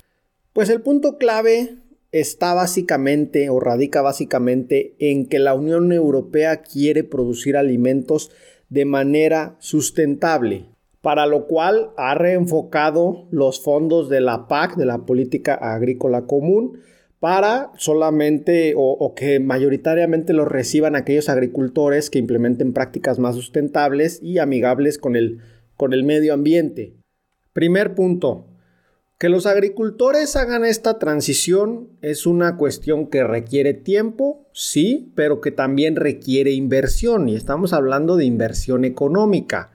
pues 0.53 0.69
el 0.69 0.79
punto 0.79 1.17
clave 1.17 1.79
está 2.13 2.53
básicamente 2.53 3.49
o 3.49 3.59
radica 3.59 4.01
básicamente 4.01 4.95
en 4.99 5.25
que 5.25 5.39
la 5.39 5.53
Unión 5.53 5.91
Europea 5.91 6.61
quiere 6.61 7.03
producir 7.03 7.57
alimentos 7.57 8.31
de 8.69 8.85
manera 8.85 9.57
sustentable, 9.59 10.67
para 11.01 11.25
lo 11.25 11.45
cual 11.45 11.89
ha 11.97 12.15
reenfocado 12.15 13.27
los 13.31 13.61
fondos 13.61 14.07
de 14.07 14.21
la 14.21 14.47
PAC, 14.47 14.77
de 14.77 14.85
la 14.85 14.99
Política 14.99 15.55
Agrícola 15.55 16.21
Común, 16.21 16.79
para 17.21 17.71
solamente 17.77 18.73
o, 18.75 19.13
que 19.15 19.39
mayoritariamente 19.39 20.33
los 20.33 20.47
reciban 20.47 20.95
aquellos 20.95 21.29
agricultores 21.29 22.09
que 22.09 22.17
implementen 22.17 22.73
prácticas 22.73 23.19
más 23.19 23.35
sustentables 23.35 24.19
y 24.23 24.39
amigables 24.39 24.97
con 24.97 25.15
el, 25.15 25.37
con 25.77 25.93
el 25.93 26.03
medio 26.03 26.33
ambiente. 26.33 26.95
Primer 27.53 27.93
punto, 27.93 28.47
que 29.19 29.29
los 29.29 29.45
agricultores 29.45 30.35
hagan 30.35 30.65
esta 30.65 30.97
transición 30.97 31.89
es 32.01 32.25
una 32.25 32.57
cuestión 32.57 33.05
que 33.05 33.23
requiere 33.23 33.75
tiempo, 33.75 34.47
sí, 34.51 35.11
pero 35.13 35.41
que 35.41 35.51
también 35.51 35.97
requiere 35.97 36.53
inversión 36.53 37.29
y 37.29 37.35
estamos 37.35 37.71
hablando 37.71 38.17
de 38.17 38.25
inversión 38.25 38.83
económica. 38.83 39.70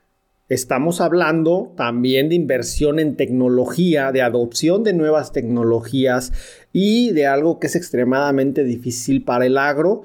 Estamos 0.48 1.00
hablando 1.00 1.74
también 1.76 2.28
de 2.28 2.36
inversión 2.36 3.00
en 3.00 3.16
tecnología, 3.16 4.12
de 4.12 4.22
adopción 4.22 4.84
de 4.84 4.92
nuevas 4.92 5.32
tecnologías 5.32 6.32
y 6.72 7.10
de 7.10 7.26
algo 7.26 7.58
que 7.58 7.66
es 7.66 7.74
extremadamente 7.74 8.62
difícil 8.62 9.24
para 9.24 9.44
el 9.46 9.58
agro, 9.58 10.02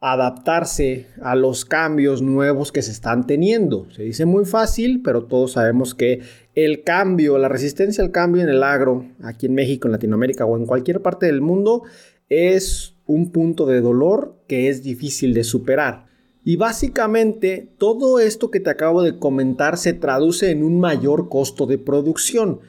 adaptarse 0.00 1.06
a 1.22 1.36
los 1.36 1.64
cambios 1.64 2.22
nuevos 2.22 2.72
que 2.72 2.82
se 2.82 2.90
están 2.90 3.24
teniendo. 3.28 3.88
Se 3.92 4.02
dice 4.02 4.24
muy 4.24 4.44
fácil, 4.44 5.00
pero 5.00 5.26
todos 5.26 5.52
sabemos 5.52 5.94
que 5.94 6.22
el 6.56 6.82
cambio, 6.82 7.38
la 7.38 7.48
resistencia 7.48 8.02
al 8.02 8.10
cambio 8.10 8.42
en 8.42 8.48
el 8.48 8.64
agro, 8.64 9.06
aquí 9.22 9.46
en 9.46 9.54
México, 9.54 9.86
en 9.86 9.92
Latinoamérica 9.92 10.44
o 10.44 10.56
en 10.56 10.66
cualquier 10.66 11.02
parte 11.02 11.26
del 11.26 11.40
mundo, 11.40 11.84
es 12.28 12.96
un 13.06 13.30
punto 13.30 13.64
de 13.64 13.80
dolor 13.80 14.42
que 14.48 14.68
es 14.68 14.82
difícil 14.82 15.34
de 15.34 15.44
superar. 15.44 16.06
Y 16.44 16.56
básicamente 16.56 17.70
todo 17.78 18.18
esto 18.18 18.50
que 18.50 18.60
te 18.60 18.68
acabo 18.68 19.02
de 19.02 19.18
comentar 19.18 19.78
se 19.78 19.94
traduce 19.94 20.50
en 20.50 20.62
un 20.62 20.78
mayor 20.78 21.30
costo 21.30 21.64
de 21.66 21.78
producción. 21.78 22.60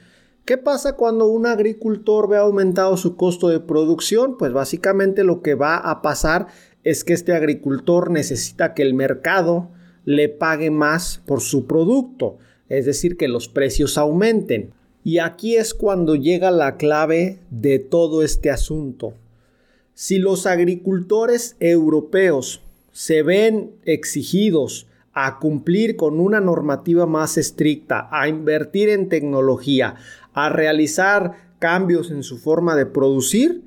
¿Qué 0.46 0.56
pasa 0.56 0.94
cuando 0.96 1.26
un 1.26 1.44
agricultor 1.44 2.28
ve 2.28 2.38
aumentado 2.38 2.96
su 2.96 3.16
costo 3.16 3.48
de 3.48 3.60
producción? 3.60 4.38
Pues 4.38 4.52
básicamente 4.52 5.24
lo 5.24 5.42
que 5.42 5.54
va 5.54 5.76
a 5.76 6.00
pasar 6.00 6.46
es 6.84 7.04
que 7.04 7.12
este 7.12 7.34
agricultor 7.34 8.10
necesita 8.10 8.72
que 8.72 8.82
el 8.82 8.94
mercado 8.94 9.68
le 10.04 10.28
pague 10.30 10.70
más 10.70 11.20
por 11.26 11.40
su 11.40 11.66
producto, 11.66 12.38
es 12.68 12.86
decir, 12.86 13.16
que 13.16 13.28
los 13.28 13.48
precios 13.48 13.98
aumenten. 13.98 14.70
Y 15.04 15.18
aquí 15.18 15.56
es 15.56 15.74
cuando 15.74 16.14
llega 16.14 16.50
la 16.50 16.76
clave 16.76 17.40
de 17.50 17.78
todo 17.78 18.22
este 18.22 18.50
asunto. 18.50 19.14
Si 19.94 20.18
los 20.18 20.46
agricultores 20.46 21.56
europeos 21.58 22.62
se 22.96 23.22
ven 23.22 23.72
exigidos 23.84 24.86
a 25.12 25.38
cumplir 25.38 25.96
con 25.96 26.18
una 26.18 26.40
normativa 26.40 27.04
más 27.04 27.36
estricta, 27.36 28.08
a 28.10 28.26
invertir 28.26 28.88
en 28.88 29.10
tecnología, 29.10 29.96
a 30.32 30.48
realizar 30.48 31.52
cambios 31.58 32.10
en 32.10 32.22
su 32.22 32.38
forma 32.38 32.74
de 32.74 32.86
producir 32.86 33.64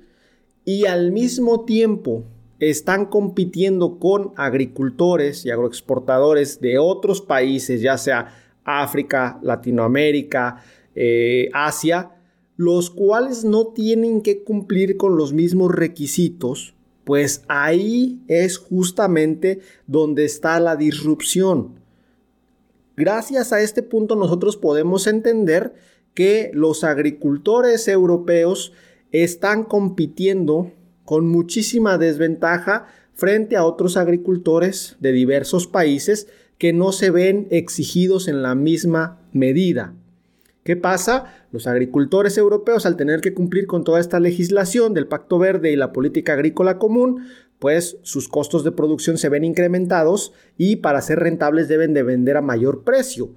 y 0.66 0.88
al 0.88 1.12
mismo 1.12 1.64
tiempo 1.64 2.24
están 2.58 3.06
compitiendo 3.06 4.00
con 4.00 4.34
agricultores 4.36 5.46
y 5.46 5.52
agroexportadores 5.52 6.60
de 6.60 6.80
otros 6.80 7.22
países, 7.22 7.82
ya 7.82 8.00
sea 8.00 8.34
África, 8.64 9.40
Latinoamérica, 9.44 10.64
eh, 10.96 11.52
Asia, 11.54 12.16
los 12.58 12.90
cuales 12.90 13.46
no 13.46 13.68
tienen 13.68 14.24
que 14.24 14.44
cumplir 14.44 14.98
con 14.98 15.18
los 15.18 15.34
mismos 15.34 15.72
requisitos 15.72 16.74
pues 17.10 17.44
ahí 17.48 18.22
es 18.28 18.60
justamente 18.60 19.62
donde 19.88 20.26
está 20.26 20.60
la 20.60 20.76
disrupción. 20.76 21.80
Gracias 22.96 23.52
a 23.52 23.62
este 23.62 23.82
punto 23.82 24.16
nosotros 24.16 24.58
podemos 24.58 25.08
entender 25.08 25.74
que 26.14 26.52
los 26.54 26.84
agricultores 26.84 27.88
europeos 27.88 28.74
están 29.12 29.64
compitiendo 29.64 30.72
con 31.04 31.28
muchísima 31.28 31.98
desventaja 31.98 32.86
frente 33.16 33.58
a 33.58 33.66
otros 33.66 33.98
agricultores 33.98 34.96
de 35.00 35.12
diversos 35.12 35.66
países 35.66 36.28
que 36.60 36.74
no 36.74 36.92
se 36.92 37.10
ven 37.10 37.48
exigidos 37.50 38.28
en 38.28 38.44
la 38.44 38.54
misma 38.54 39.18
medida. 39.34 39.96
¿Qué 40.64 40.76
pasa? 40.76 41.46
Los 41.52 41.68
agricultores 41.68 42.38
europeos, 42.38 42.86
al 42.86 42.98
tener 42.98 43.22
que 43.22 43.34
cumplir 43.34 43.66
con 43.66 43.84
toda 43.84 44.00
esta 44.00 44.20
legislación 44.20 44.94
del 44.94 45.08
Pacto 45.08 45.40
Verde 45.40 45.72
y 45.72 45.76
la 45.76 45.94
política 45.94 46.34
agrícola 46.34 46.78
común, 46.78 47.26
pues 47.60 47.98
sus 48.04 48.30
costos 48.30 48.64
de 48.64 48.72
producción 48.72 49.18
se 49.18 49.30
ven 49.30 49.44
incrementados 49.44 50.34
y 50.58 50.78
para 50.78 51.02
ser 51.02 51.20
rentables 51.20 51.68
deben 51.68 51.94
de 51.94 52.04
vender 52.04 52.38
a 52.38 52.42
mayor 52.42 52.84
precio. 52.84 53.30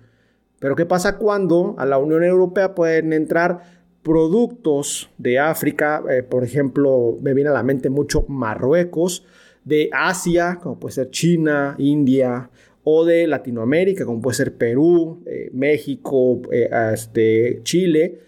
Pero 0.58 0.76
¿qué 0.76 0.86
pasa 0.86 1.18
cuando 1.18 1.74
a 1.78 1.86
la 1.86 1.98
Unión 1.98 2.22
Europea 2.22 2.74
pueden 2.74 3.12
entrar 3.12 3.62
productos 4.02 5.10
de 5.18 5.38
África? 5.40 6.02
Eh, 6.08 6.22
por 6.22 6.44
ejemplo, 6.44 7.18
me 7.20 7.34
viene 7.34 7.50
a 7.50 7.54
la 7.54 7.64
mente 7.64 7.90
mucho 7.90 8.24
Marruecos, 8.28 9.24
de 9.64 9.90
Asia, 9.92 10.58
como 10.62 10.78
puede 10.78 10.94
ser 10.94 11.10
China, 11.10 11.76
India, 11.78 12.50
o 12.84 13.04
de 13.04 13.26
Latinoamérica, 13.26 14.04
como 14.04 14.20
puede 14.20 14.36
ser 14.36 14.56
Perú, 14.56 15.22
eh, 15.26 15.50
México, 15.52 16.42
eh, 16.50 16.68
este, 16.92 17.60
Chile, 17.62 18.20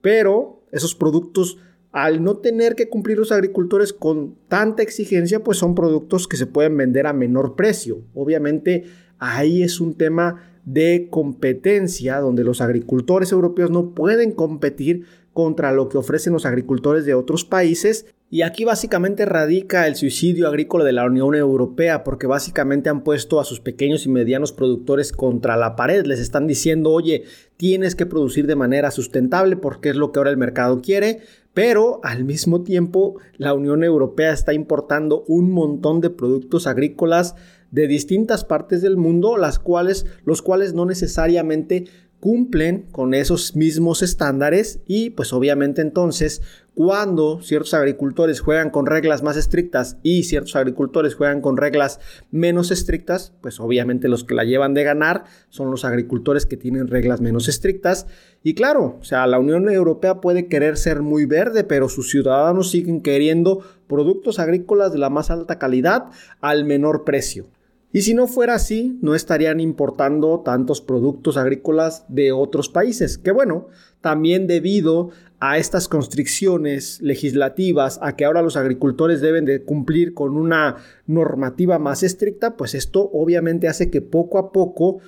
pero 0.00 0.62
esos 0.72 0.94
productos, 0.94 1.58
al 1.92 2.22
no 2.22 2.38
tener 2.38 2.74
que 2.74 2.88
cumplir 2.88 3.18
los 3.18 3.32
agricultores 3.32 3.92
con 3.92 4.36
tanta 4.48 4.82
exigencia, 4.82 5.44
pues 5.44 5.58
son 5.58 5.74
productos 5.74 6.28
que 6.28 6.36
se 6.36 6.46
pueden 6.46 6.76
vender 6.76 7.06
a 7.06 7.12
menor 7.12 7.56
precio. 7.56 8.02
Obviamente 8.14 8.84
ahí 9.18 9.62
es 9.62 9.80
un 9.80 9.94
tema 9.94 10.42
de 10.64 11.08
competencia 11.10 12.18
donde 12.20 12.44
los 12.44 12.60
agricultores 12.60 13.32
europeos 13.32 13.70
no 13.70 13.94
pueden 13.94 14.32
competir 14.32 15.04
contra 15.38 15.70
lo 15.70 15.88
que 15.88 15.98
ofrecen 15.98 16.32
los 16.32 16.46
agricultores 16.46 17.04
de 17.04 17.14
otros 17.14 17.44
países 17.44 18.06
y 18.28 18.42
aquí 18.42 18.64
básicamente 18.64 19.24
radica 19.24 19.86
el 19.86 19.94
suicidio 19.94 20.48
agrícola 20.48 20.84
de 20.84 20.90
la 20.90 21.06
Unión 21.06 21.32
Europea, 21.36 22.02
porque 22.02 22.26
básicamente 22.26 22.90
han 22.90 23.04
puesto 23.04 23.38
a 23.38 23.44
sus 23.44 23.60
pequeños 23.60 24.04
y 24.04 24.08
medianos 24.08 24.50
productores 24.50 25.12
contra 25.12 25.56
la 25.56 25.76
pared. 25.76 26.04
Les 26.06 26.18
están 26.18 26.48
diciendo, 26.48 26.90
oye, 26.90 27.22
tienes 27.56 27.94
que 27.94 28.04
producir 28.04 28.48
de 28.48 28.56
manera 28.56 28.90
sustentable 28.90 29.54
porque 29.54 29.90
es 29.90 29.94
lo 29.94 30.10
que 30.10 30.18
ahora 30.18 30.30
el 30.30 30.38
mercado 30.38 30.82
quiere, 30.82 31.20
pero 31.54 32.00
al 32.02 32.24
mismo 32.24 32.64
tiempo 32.64 33.20
la 33.36 33.54
Unión 33.54 33.84
Europea 33.84 34.32
está 34.32 34.52
importando 34.52 35.22
un 35.28 35.52
montón 35.52 36.00
de 36.00 36.10
productos 36.10 36.66
agrícolas 36.66 37.36
de 37.70 37.86
distintas 37.86 38.44
partes 38.44 38.82
del 38.82 38.96
mundo, 38.96 39.36
las 39.36 39.60
cuales, 39.60 40.04
los 40.24 40.42
cuales 40.42 40.74
no 40.74 40.84
necesariamente 40.84 41.84
cumplen 42.20 42.86
con 42.90 43.14
esos 43.14 43.54
mismos 43.54 44.02
estándares 44.02 44.80
y 44.86 45.10
pues 45.10 45.32
obviamente 45.32 45.82
entonces 45.82 46.42
cuando 46.78 47.40
ciertos 47.42 47.74
agricultores 47.74 48.40
juegan 48.40 48.70
con 48.70 48.86
reglas 48.86 49.24
más 49.24 49.36
estrictas 49.36 49.96
y 50.04 50.22
ciertos 50.22 50.54
agricultores 50.54 51.16
juegan 51.16 51.40
con 51.40 51.56
reglas 51.56 51.98
menos 52.30 52.70
estrictas, 52.70 53.32
pues 53.40 53.58
obviamente 53.58 54.06
los 54.06 54.22
que 54.22 54.36
la 54.36 54.44
llevan 54.44 54.74
de 54.74 54.84
ganar 54.84 55.24
son 55.48 55.72
los 55.72 55.84
agricultores 55.84 56.46
que 56.46 56.56
tienen 56.56 56.86
reglas 56.86 57.20
menos 57.20 57.48
estrictas. 57.48 58.06
Y 58.44 58.54
claro, 58.54 58.96
o 59.00 59.04
sea, 59.04 59.26
la 59.26 59.40
Unión 59.40 59.68
Europea 59.68 60.20
puede 60.20 60.46
querer 60.46 60.76
ser 60.76 61.02
muy 61.02 61.24
verde, 61.24 61.64
pero 61.64 61.88
sus 61.88 62.10
ciudadanos 62.10 62.70
siguen 62.70 63.00
queriendo 63.02 63.60
productos 63.88 64.38
agrícolas 64.38 64.92
de 64.92 64.98
la 64.98 65.10
más 65.10 65.32
alta 65.32 65.58
calidad 65.58 66.04
al 66.40 66.64
menor 66.64 67.02
precio. 67.02 67.48
Y 67.90 68.02
si 68.02 68.12
no 68.12 68.26
fuera 68.26 68.54
así, 68.54 68.98
no 69.00 69.14
estarían 69.14 69.60
importando 69.60 70.40
tantos 70.44 70.82
productos 70.82 71.38
agrícolas 71.38 72.04
de 72.08 72.32
otros 72.32 72.68
países, 72.68 73.16
que 73.16 73.30
bueno, 73.30 73.68
también 74.02 74.46
debido 74.46 75.10
a 75.40 75.56
estas 75.56 75.88
constricciones 75.88 77.00
legislativas, 77.00 77.98
a 78.02 78.16
que 78.16 78.24
ahora 78.24 78.42
los 78.42 78.56
agricultores 78.56 79.20
deben 79.20 79.44
de 79.44 79.62
cumplir 79.62 80.12
con 80.12 80.36
una 80.36 80.76
normativa 81.06 81.78
más 81.78 82.02
estricta, 82.02 82.56
pues 82.56 82.74
esto 82.74 83.08
obviamente 83.12 83.68
hace 83.68 83.90
que 83.90 84.02
poco 84.02 84.38
a 84.38 84.52
poco 84.52 84.98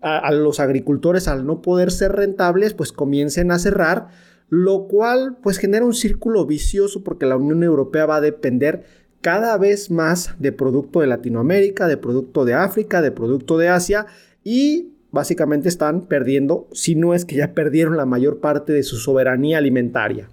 a, 0.00 0.30
los 0.32 0.60
agricultores 0.60 1.28
al 1.28 1.44
no 1.44 1.60
poder 1.60 1.90
ser 1.90 2.12
rentables, 2.12 2.72
pues 2.72 2.92
comiencen 2.92 3.50
a 3.50 3.58
cerrar, 3.58 4.08
lo 4.48 4.86
cual 4.86 5.38
pues 5.42 5.58
genera 5.58 5.84
un 5.84 5.94
círculo 5.94 6.46
vicioso 6.46 7.02
porque 7.02 7.26
la 7.26 7.36
Unión 7.36 7.64
Europea 7.64 8.06
va 8.06 8.16
a 8.16 8.20
depender 8.20 8.84
cada 9.20 9.56
vez 9.58 9.90
más 9.90 10.34
de 10.38 10.52
producto 10.52 11.00
de 11.00 11.06
Latinoamérica, 11.06 11.88
de 11.88 11.96
producto 11.96 12.44
de 12.44 12.54
África, 12.54 13.02
de 13.02 13.12
producto 13.12 13.58
de 13.58 13.68
Asia 13.68 14.06
y 14.44 14.92
básicamente 15.10 15.68
están 15.68 16.02
perdiendo, 16.02 16.68
si 16.72 16.94
no 16.94 17.14
es 17.14 17.24
que 17.24 17.36
ya 17.36 17.52
perdieron 17.54 17.96
la 17.96 18.06
mayor 18.06 18.40
parte 18.40 18.72
de 18.72 18.82
su 18.82 18.96
soberanía 18.96 19.58
alimentaria. 19.58 20.28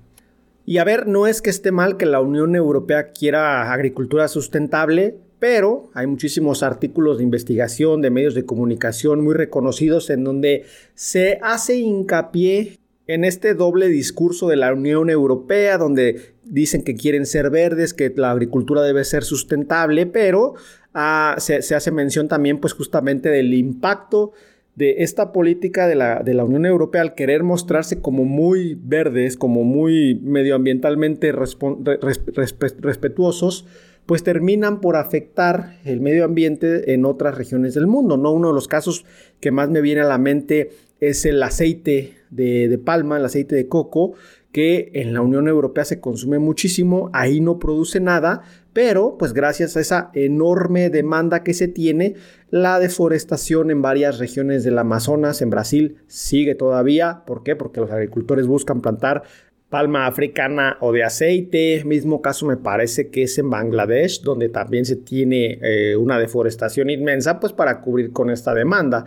Y 0.65 0.79
a 0.79 0.83
ver, 0.83 1.07
no 1.07 1.27
es 1.27 1.41
que 1.41 1.49
esté 1.49 1.71
mal 1.71 1.95
que 1.95 2.05
la 2.05 2.19
Unión 2.19 2.55
Europea 2.55 3.11
quiera 3.11 3.71
agricultura 3.71 4.27
sustentable, 4.27 5.15
pero 5.39 5.89
hay 5.93 6.07
muchísimos 6.07 6.61
artículos 6.61 7.17
de 7.17 7.23
investigación 7.23 8.01
de 8.01 8.09
medios 8.09 8.35
de 8.35 8.45
comunicación 8.45 9.23
muy 9.23 9.33
reconocidos 9.33 10.09
en 10.09 10.23
donde 10.23 10.65
se 10.93 11.39
hace 11.41 11.77
hincapié 11.77 12.79
en 13.07 13.23
este 13.23 13.53
doble 13.53 13.87
discurso 13.87 14.49
de 14.49 14.57
la 14.57 14.73
Unión 14.73 15.09
Europea, 15.09 15.77
donde 15.77 16.33
dicen 16.43 16.83
que 16.83 16.95
quieren 16.95 17.25
ser 17.25 17.49
verdes, 17.49 17.93
que 17.93 18.13
la 18.15 18.31
agricultura 18.31 18.81
debe 18.81 19.03
ser 19.05 19.23
sustentable, 19.23 20.05
pero 20.05 20.55
ah, 20.93 21.35
se, 21.39 21.57
hace 21.57 21.91
mención 21.91 22.27
también 22.27 22.59
pues 22.59 22.73
justamente 22.73 23.29
del 23.29 23.53
impacto 23.53 24.33
de 24.75 24.97
esta 24.99 25.31
política 25.31 25.87
de 25.87 25.95
la, 25.95 26.21
de 26.21 26.35
la, 26.35 26.43
Unión 26.43 26.65
Europea 26.65 27.01
al 27.01 27.15
querer 27.15 27.43
mostrarse 27.43 27.99
como 27.99 28.25
muy 28.25 28.77
verdes, 28.79 29.35
como 29.35 29.63
muy 29.63 30.21
medioambientalmente 30.23 31.31
respetuosos, 31.31 33.65
pues 34.05 34.23
terminan 34.23 34.79
por 34.79 34.95
afectar 34.95 35.79
el 35.83 35.99
medio 35.99 36.25
ambiente 36.25 36.93
en 36.93 37.05
otras 37.05 37.35
regiones 37.35 37.73
del 37.73 37.87
mundo. 37.87 38.17
¿no? 38.17 38.31
Uno 38.31 38.49
de 38.49 38.53
los 38.53 38.67
casos 38.67 39.03
que 39.41 39.51
más 39.51 39.69
me 39.69 39.81
viene 39.81 40.01
a 40.01 40.05
la 40.05 40.19
mente 40.19 40.69
es 40.99 41.25
el 41.25 41.41
aceite 41.43 42.15
de, 42.29 42.67
de 42.67 42.77
palma, 42.77 43.17
el 43.17 43.25
aceite 43.25 43.55
de 43.55 43.67
coco, 43.67 44.13
que 44.51 44.91
en 44.93 45.13
la 45.13 45.21
Unión 45.21 45.47
Europea 45.47 45.85
se 45.85 45.99
consume 45.99 46.39
muchísimo, 46.39 47.09
ahí 47.13 47.41
no 47.41 47.59
produce 47.59 47.99
nada, 47.99 48.41
pero 48.73 49.17
pues 49.17 49.33
gracias 49.33 49.75
a 49.75 49.81
esa 49.81 50.11
enorme 50.13 50.89
demanda 50.89 51.43
que 51.43 51.53
se 51.53 51.67
tiene, 51.67 52.15
la 52.49 52.79
deforestación 52.79 53.71
en 53.71 53.81
varias 53.81 54.19
regiones 54.19 54.63
del 54.63 54.77
Amazonas, 54.77 55.41
en 55.41 55.49
Brasil, 55.49 55.97
sigue 56.07 56.55
todavía. 56.55 57.23
¿Por 57.25 57.43
qué? 57.43 57.55
Porque 57.55 57.81
los 57.81 57.91
agricultores 57.91 58.47
buscan 58.47 58.81
plantar 58.81 59.23
palma 59.69 60.07
africana 60.07 60.77
o 60.79 60.91
de 60.91 61.03
aceite. 61.03 61.83
Mismo 61.85 62.21
caso 62.21 62.45
me 62.45 62.57
parece 62.57 63.09
que 63.09 63.23
es 63.23 63.37
en 63.37 63.49
Bangladesh, 63.49 64.21
donde 64.21 64.49
también 64.49 64.85
se 64.85 64.95
tiene 64.95 65.59
eh, 65.61 65.95
una 65.95 66.19
deforestación 66.19 66.89
inmensa, 66.89 67.39
pues 67.39 67.53
para 67.53 67.81
cubrir 67.81 68.11
con 68.11 68.29
esta 68.29 68.53
demanda. 68.53 69.05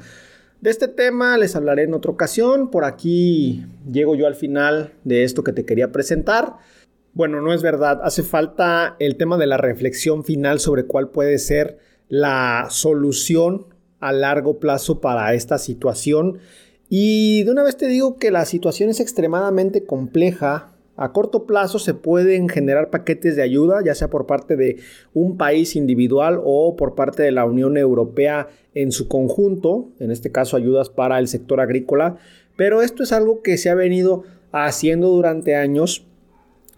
De 0.60 0.68
este 0.68 0.88
tema 0.88 1.38
les 1.38 1.56
hablaré 1.56 1.84
en 1.84 1.94
otra 1.94 2.10
ocasión. 2.10 2.70
Por 2.70 2.84
aquí 2.84 3.64
llego 3.90 4.14
yo 4.14 4.26
al 4.26 4.34
final 4.34 4.92
de 5.04 5.24
esto 5.24 5.42
que 5.42 5.52
te 5.52 5.64
quería 5.64 5.90
presentar. 5.90 6.56
Bueno, 7.14 7.40
no 7.40 7.54
es 7.54 7.62
verdad. 7.62 8.00
Hace 8.02 8.22
falta 8.22 8.94
el 8.98 9.16
tema 9.16 9.38
de 9.38 9.46
la 9.46 9.56
reflexión 9.56 10.22
final 10.22 10.60
sobre 10.60 10.84
cuál 10.84 11.08
puede 11.08 11.38
ser 11.38 11.78
la 12.08 12.66
solución 12.68 13.68
a 14.00 14.12
largo 14.12 14.60
plazo 14.60 15.00
para 15.00 15.32
esta 15.32 15.56
situación. 15.56 16.40
Y 16.90 17.44
de 17.44 17.52
una 17.52 17.62
vez 17.62 17.78
te 17.78 17.86
digo 17.86 18.18
que 18.18 18.30
la 18.30 18.44
situación 18.44 18.90
es 18.90 19.00
extremadamente 19.00 19.84
compleja. 19.84 20.72
A 21.00 21.12
corto 21.12 21.46
plazo 21.46 21.78
se 21.78 21.94
pueden 21.94 22.50
generar 22.50 22.90
paquetes 22.90 23.34
de 23.34 23.40
ayuda, 23.40 23.82
ya 23.82 23.94
sea 23.94 24.10
por 24.10 24.26
parte 24.26 24.54
de 24.54 24.76
un 25.14 25.38
país 25.38 25.74
individual 25.74 26.38
o 26.44 26.76
por 26.76 26.94
parte 26.94 27.22
de 27.22 27.32
la 27.32 27.46
Unión 27.46 27.78
Europea 27.78 28.48
en 28.74 28.92
su 28.92 29.08
conjunto, 29.08 29.88
en 29.98 30.10
este 30.10 30.30
caso 30.30 30.58
ayudas 30.58 30.90
para 30.90 31.18
el 31.18 31.26
sector 31.26 31.62
agrícola, 31.62 32.18
pero 32.58 32.82
esto 32.82 33.02
es 33.02 33.12
algo 33.12 33.40
que 33.40 33.56
se 33.56 33.70
ha 33.70 33.74
venido 33.74 34.24
haciendo 34.52 35.08
durante 35.08 35.56
años 35.56 36.06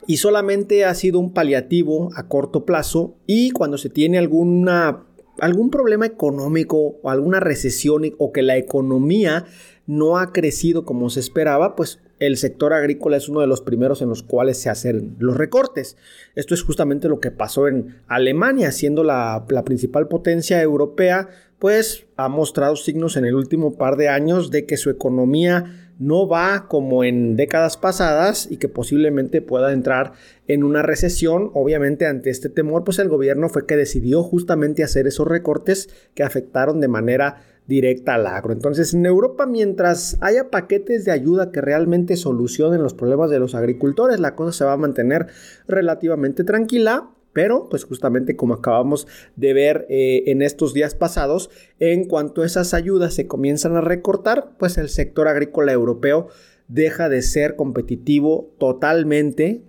y 0.06 0.18
solamente 0.18 0.84
ha 0.84 0.94
sido 0.94 1.18
un 1.18 1.32
paliativo 1.32 2.10
a 2.14 2.28
corto 2.28 2.64
plazo 2.64 3.16
y 3.26 3.50
cuando 3.50 3.76
se 3.76 3.88
tiene 3.88 4.18
alguna 4.18 5.02
algún 5.40 5.68
problema 5.68 6.06
económico 6.06 7.00
o 7.02 7.10
alguna 7.10 7.40
recesión 7.40 8.04
o 8.18 8.30
que 8.30 8.42
la 8.42 8.56
economía 8.56 9.46
no 9.88 10.18
ha 10.18 10.32
crecido 10.32 10.84
como 10.84 11.10
se 11.10 11.18
esperaba, 11.18 11.74
pues 11.74 11.98
el 12.26 12.36
sector 12.36 12.72
agrícola 12.72 13.16
es 13.16 13.28
uno 13.28 13.40
de 13.40 13.48
los 13.48 13.62
primeros 13.62 14.00
en 14.00 14.08
los 14.08 14.22
cuales 14.22 14.56
se 14.58 14.70
hacen 14.70 15.16
los 15.18 15.36
recortes. 15.36 15.96
Esto 16.36 16.54
es 16.54 16.62
justamente 16.62 17.08
lo 17.08 17.18
que 17.18 17.32
pasó 17.32 17.66
en 17.66 17.96
Alemania, 18.06 18.70
siendo 18.70 19.02
la, 19.02 19.44
la 19.48 19.64
principal 19.64 20.06
potencia 20.06 20.62
europea, 20.62 21.28
pues 21.58 22.06
ha 22.16 22.28
mostrado 22.28 22.76
signos 22.76 23.16
en 23.16 23.24
el 23.24 23.34
último 23.34 23.76
par 23.76 23.96
de 23.96 24.08
años 24.08 24.50
de 24.50 24.66
que 24.66 24.76
su 24.76 24.90
economía 24.90 25.92
no 25.98 26.26
va 26.26 26.66
como 26.68 27.04
en 27.04 27.36
décadas 27.36 27.76
pasadas 27.76 28.48
y 28.50 28.56
que 28.56 28.68
posiblemente 28.68 29.40
pueda 29.40 29.72
entrar 29.72 30.12
en 30.48 30.64
una 30.64 30.82
recesión. 30.82 31.50
Obviamente 31.54 32.06
ante 32.06 32.30
este 32.30 32.48
temor, 32.48 32.84
pues 32.84 32.98
el 32.98 33.08
gobierno 33.08 33.48
fue 33.48 33.66
que 33.66 33.76
decidió 33.76 34.22
justamente 34.22 34.82
hacer 34.82 35.06
esos 35.06 35.28
recortes 35.28 35.88
que 36.14 36.22
afectaron 36.22 36.80
de 36.80 36.88
manera 36.88 37.44
directa 37.66 38.14
al 38.14 38.26
agro. 38.26 38.52
Entonces, 38.52 38.94
en 38.94 39.06
Europa, 39.06 39.46
mientras 39.46 40.18
haya 40.20 40.50
paquetes 40.50 41.04
de 41.04 41.12
ayuda 41.12 41.52
que 41.52 41.60
realmente 41.60 42.16
solucionen 42.16 42.82
los 42.82 42.94
problemas 42.94 43.30
de 43.30 43.38
los 43.38 43.54
agricultores, 43.54 44.20
la 44.20 44.34
cosa 44.34 44.52
se 44.52 44.64
va 44.64 44.72
a 44.72 44.76
mantener 44.76 45.26
relativamente 45.66 46.44
tranquila. 46.44 47.10
Pero, 47.32 47.70
pues 47.70 47.84
justamente 47.84 48.36
como 48.36 48.52
acabamos 48.52 49.06
de 49.36 49.54
ver 49.54 49.86
eh, 49.88 50.24
en 50.26 50.42
estos 50.42 50.74
días 50.74 50.94
pasados, 50.94 51.48
en 51.78 52.04
cuanto 52.04 52.44
esas 52.44 52.74
ayudas 52.74 53.14
se 53.14 53.26
comienzan 53.26 53.74
a 53.74 53.80
recortar, 53.80 54.50
pues 54.58 54.76
el 54.76 54.90
sector 54.90 55.28
agrícola 55.28 55.72
europeo 55.72 56.28
deja 56.68 57.08
de 57.08 57.22
ser 57.22 57.56
competitivo 57.56 58.52
totalmente. 58.58 59.62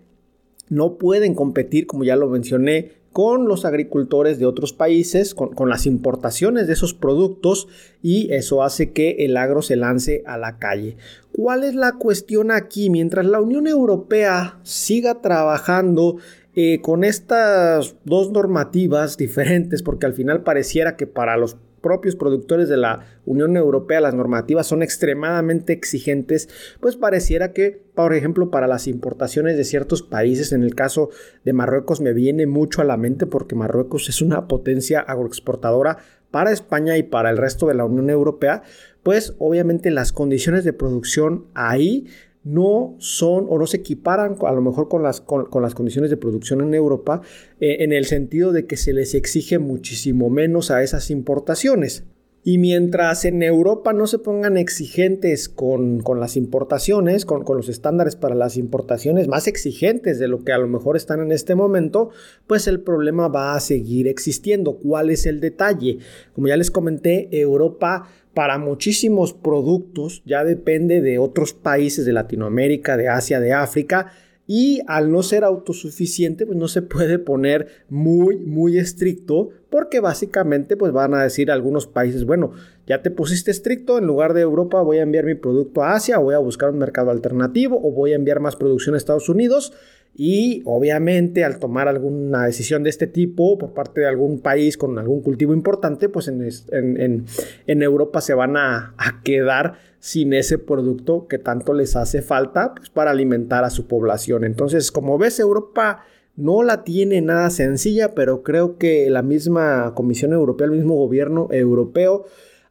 No 0.67 0.97
pueden 0.97 1.35
competir, 1.35 1.87
como 1.87 2.03
ya 2.03 2.17
lo 2.17 2.27
mencioné, 2.27 3.02
con 3.13 3.47
los 3.47 3.63
agricultores 3.63 4.39
de 4.39 4.47
otros 4.47 4.73
países, 4.73 5.35
con, 5.35 5.69
las 5.69 5.85
importaciones 5.85 6.67
de 6.67 6.73
esos 6.73 6.95
productos 6.95 7.67
y 8.01 8.33
eso 8.33 8.63
hace 8.63 8.91
que 8.91 9.17
el 9.19 9.37
agro 9.37 9.61
se 9.61 9.75
lance 9.75 10.23
a 10.25 10.37
la 10.37 10.57
calle. 10.57 10.97
¿Cuál 11.31 11.63
es 11.63 11.75
la 11.75 11.93
cuestión 11.93 12.51
aquí? 12.51 12.89
Mientras 12.89 13.25
la 13.25 13.39
Unión 13.39 13.67
Europea 13.67 14.59
siga 14.63 15.21
trabajando 15.21 16.17
eh, 16.55 16.81
con 16.81 17.03
estas 17.03 17.95
dos 18.03 18.31
normativas 18.31 19.15
diferentes, 19.15 19.83
porque 19.83 20.07
al 20.07 20.13
final 20.13 20.43
pareciera 20.43 20.97
que 20.97 21.05
para 21.07 21.37
los 21.37 21.57
propios 21.83 22.15
productores 22.15 22.67
de 22.69 22.77
la 22.77 23.05
Unión 23.25 23.55
Europea 23.55 24.01
las 24.01 24.15
normativas 24.15 24.65
son 24.65 24.81
extremadamente 24.81 25.73
exigentes, 25.73 26.49
pues 26.79 26.95
pareciera 26.95 27.53
que, 27.53 27.83
por 27.93 28.15
ejemplo, 28.15 28.49
para 28.49 28.65
las 28.65 28.87
importaciones 28.87 29.57
de 29.57 29.65
ciertos 29.65 30.01
países, 30.01 30.51
en 30.51 30.63
el 30.63 30.73
caso 30.73 31.11
de 31.43 31.53
Marruecos 31.53 32.01
me 32.01 32.13
viene 32.13 32.47
mucho 32.47 32.81
a 32.81 32.85
la 32.85 32.97
mente 32.97 33.27
porque 33.27 33.53
Marruecos 33.53 34.09
es 34.09 34.21
una 34.23 34.47
potencia 34.47 35.01
agroexportadora 35.01 35.97
para 36.31 36.51
España 36.51 36.97
y 36.97 37.03
para 37.03 37.29
el 37.29 37.37
resto 37.37 37.67
de 37.67 37.75
la 37.75 37.85
Unión 37.85 38.09
Europea, 38.09 38.63
pues 39.03 39.35
obviamente 39.37 39.91
las 39.91 40.11
condiciones 40.11 40.63
de 40.63 40.73
producción 40.73 41.45
ahí 41.53 42.07
no 42.43 42.95
son 42.99 43.45
o 43.49 43.57
no 43.57 43.67
se 43.67 43.77
equiparan 43.77 44.35
a 44.45 44.51
lo 44.51 44.61
mejor 44.61 44.89
con 44.89 45.03
las, 45.03 45.21
con, 45.21 45.47
las 45.61 45.75
condiciones 45.75 46.09
de 46.09 46.17
producción 46.17 46.61
en 46.61 46.73
Europa 46.73 47.21
eh, 47.59 47.77
en 47.79 47.93
el 47.93 48.05
sentido 48.05 48.51
de 48.51 48.65
que 48.65 48.77
se 48.77 48.93
les 48.93 49.15
exige 49.15 49.59
muchísimo 49.59 50.29
menos 50.29 50.71
a 50.71 50.83
esas 50.83 51.09
importaciones. 51.09 52.05
Y 52.45 52.57
mientras 52.57 53.23
en 53.23 53.41
Europa 53.41 53.93
no 53.93 54.05
se 54.05 54.19
pongan 54.19 54.57
exigentes 54.57 55.47
con, 55.47 56.01
con 56.01 56.19
las 56.19 56.35
importaciones, 56.35 57.23
con, 57.23 57.45
con, 57.45 57.55
los 57.55 57.69
estándares 57.69 58.17
para 58.17 58.35
las 58.35 58.57
importaciones 58.57 59.29
más 59.29 59.47
exigentes 59.47 60.19
de 60.19 60.27
lo 60.27 60.43
que 60.43 60.51
a 60.51 60.57
lo 60.57 60.67
mejor 60.67 60.97
están 60.97 61.21
en 61.21 61.31
este 61.31 61.55
momento, 61.55 62.09
pues 62.45 62.67
el 62.67 62.81
problema 62.81 63.29
va 63.29 63.55
a 63.55 63.61
seguir 63.61 64.09
existiendo. 64.09 64.75
¿Cuál 64.75 65.09
es 65.09 65.25
el 65.25 65.39
detalle? 65.39 65.99
Como 66.33 66.49
ya 66.49 66.57
les 66.57 66.69
comenté, 66.69 67.29
Europa 67.31 68.09
para 68.33 68.57
muchísimos 68.57 69.33
productos 69.33 70.21
ya 70.25 70.43
depende 70.43 71.01
de 71.01 71.19
otros 71.19 71.53
países 71.53 72.05
de 72.05 72.13
Latinoamérica, 72.13 72.97
de 72.97 73.09
Asia, 73.09 73.39
de 73.39 73.53
África. 73.53 74.11
Y 74.55 74.81
al 74.85 75.11
no 75.11 75.23
ser 75.23 75.43
autosuficiente, 75.43 76.45
pues 76.45 76.55
no 76.55 76.67
se 76.67 76.83
puede 76.83 77.17
poner 77.17 77.69
muy, 77.89 78.37
muy 78.37 78.77
estricto, 78.77 79.49
porque 79.71 79.99
básicamente 79.99 80.77
pues 80.77 80.91
van 80.91 81.15
a 81.15 81.23
decir 81.23 81.49
algunos 81.49 81.87
países, 81.87 82.23
bueno, 82.23 82.51
ya 82.85 83.01
te 83.01 83.09
pusiste 83.09 83.49
estricto, 83.49 83.97
en 83.97 84.05
lugar 84.05 84.35
de 84.35 84.41
Europa 84.41 84.79
voy 84.83 84.99
a 84.99 85.01
enviar 85.01 85.25
mi 85.25 85.33
producto 85.33 85.81
a 85.81 85.95
Asia, 85.95 86.19
voy 86.19 86.35
a 86.35 86.37
buscar 86.37 86.69
un 86.69 86.77
mercado 86.77 87.09
alternativo 87.09 87.79
o 87.81 87.93
voy 87.93 88.11
a 88.11 88.15
enviar 88.15 88.41
más 88.41 88.55
producción 88.55 88.93
a 88.93 88.99
Estados 88.99 89.27
Unidos 89.27 89.73
y 90.15 90.61
obviamente 90.65 91.43
al 91.43 91.57
tomar 91.57 91.87
alguna 91.87 92.45
decisión 92.45 92.83
de 92.83 92.91
este 92.91 93.07
tipo 93.07 93.57
por 93.57 93.73
parte 93.73 94.01
de 94.01 94.07
algún 94.07 94.39
país 94.39 94.77
con 94.77 94.99
algún 94.99 95.23
cultivo 95.23 95.55
importante, 95.55 96.09
pues 96.09 96.27
en, 96.27 97.25
Europa 97.65 98.21
se 98.21 98.35
van 98.35 98.55
a, 98.55 98.93
quedar 99.23 99.79
sin 100.03 100.33
ese 100.33 100.57
producto 100.57 101.27
que 101.29 101.37
tanto 101.37 101.73
les 101.73 101.95
hace 101.95 102.21
falta 102.21 102.75
pues, 102.75 102.89
para 102.89 103.11
alimentar 103.11 103.63
a 103.63 103.69
su 103.69 103.87
población. 103.87 104.43
Entonces, 104.43 104.91
como 104.91 105.17
ves, 105.17 105.39
Europa 105.39 106.03
no 106.35 106.61
la 106.61 106.83
tiene 106.83 107.21
nada 107.21 107.49
sencilla, 107.49 108.13
pero 108.13 108.43
creo 108.43 108.77
que 108.77 109.09
la 109.09 109.21
misma 109.21 109.93
Comisión 109.95 110.33
Europea, 110.33 110.65
el 110.65 110.71
mismo 110.71 110.95
gobierno 110.95 111.47
europeo, 111.51 112.25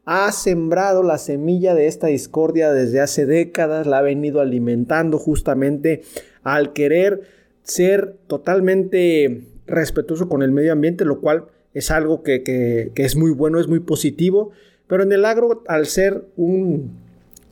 ha 0.05 0.31
sembrado 0.31 1.03
la 1.03 1.17
semilla 1.17 1.75
de 1.75 1.87
esta 1.87 2.09
discordia 2.09 2.71
desde 2.71 3.01
hace 3.01 3.25
décadas, 3.25 3.87
la 3.87 3.97
ha 3.97 4.03
venido 4.03 4.43
alimentando 4.43 5.17
justamente 5.17 6.03
al 6.43 6.75
querer 6.75 7.23
ser 7.63 8.15
totalmente 8.27 9.47
respetuoso 9.67 10.29
con 10.29 10.43
el 10.43 10.51
medio 10.51 10.73
ambiente, 10.73 11.07
lo 11.07 11.23
cual 11.23 11.47
es 11.73 11.91
algo 11.91 12.23
que, 12.23 12.93
es 12.95 13.17
muy 13.17 13.31
bueno, 13.31 13.59
es 13.59 13.69
muy 13.69 13.81
positivo, 13.81 14.51
pero 14.87 15.03
en 15.03 15.13
el 15.13 15.25
agro, 15.25 15.63
al 15.67 15.87
ser 15.87 16.27
un 16.37 17.01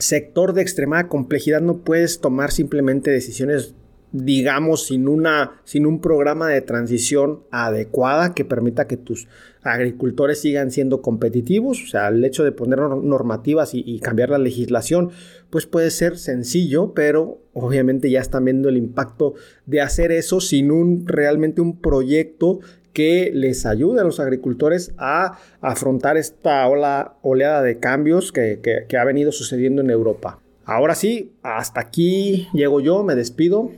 sector 0.00 0.52
de 0.52 0.62
extremada 0.62 1.08
complejidad, 1.08 1.60
no 1.60 1.78
puedes 1.78 2.20
tomar 2.20 2.50
simplemente 2.50 3.10
decisiones 3.10 3.74
digamos, 4.12 4.86
sin, 4.86 5.06
una, 5.08 5.60
sin 5.64 5.86
un 5.86 6.00
programa 6.00 6.48
de 6.48 6.60
transición 6.62 7.44
adecuada 7.50 8.34
que 8.34 8.44
permita 8.44 8.88
que 8.88 8.96
tus 8.96 9.28
agricultores 9.62 10.40
sigan 10.40 10.70
siendo 10.70 11.00
competitivos. 11.00 11.82
O 11.84 11.86
sea, 11.86 12.08
el 12.08 12.24
hecho 12.24 12.42
de 12.42 12.52
poner 12.52 12.80
normativas 12.80 13.74
y, 13.74 13.84
y, 13.86 14.00
cambiar 14.00 14.30
la 14.30 14.38
legislación, 14.38 15.10
pues 15.50 15.66
puede 15.66 15.90
ser 15.90 16.18
sencillo, 16.18 16.92
pero 16.92 17.40
obviamente 17.52 18.10
ya 18.10 18.20
están 18.20 18.44
viendo 18.44 18.68
el 18.68 18.76
impacto 18.76 19.34
de 19.66 19.80
hacer 19.80 20.12
eso 20.12 20.40
sin 20.40 20.70
un 20.70 21.06
realmente 21.06 21.60
un 21.60 21.80
proyecto 21.80 22.60
que 22.92 23.30
les 23.34 23.66
ayude 23.66 24.00
a 24.00 24.04
los 24.04 24.20
agricultores 24.20 24.92
a 24.98 25.38
afrontar 25.60 26.16
esta 26.16 26.66
ola, 26.66 27.14
oleada 27.22 27.62
de 27.62 27.78
cambios 27.78 28.32
que, 28.32 28.60
que 28.88 28.96
ha 28.96 29.04
venido 29.04 29.32
sucediendo 29.32 29.82
en 29.82 29.90
Europa. 29.90 30.40
Ahora 30.64 30.94
sí, 30.94 31.32
hasta 31.42 31.80
aquí 31.80 32.48
llego 32.52 32.80
yo, 32.80 33.02
me 33.02 33.14
despido. 33.14 33.70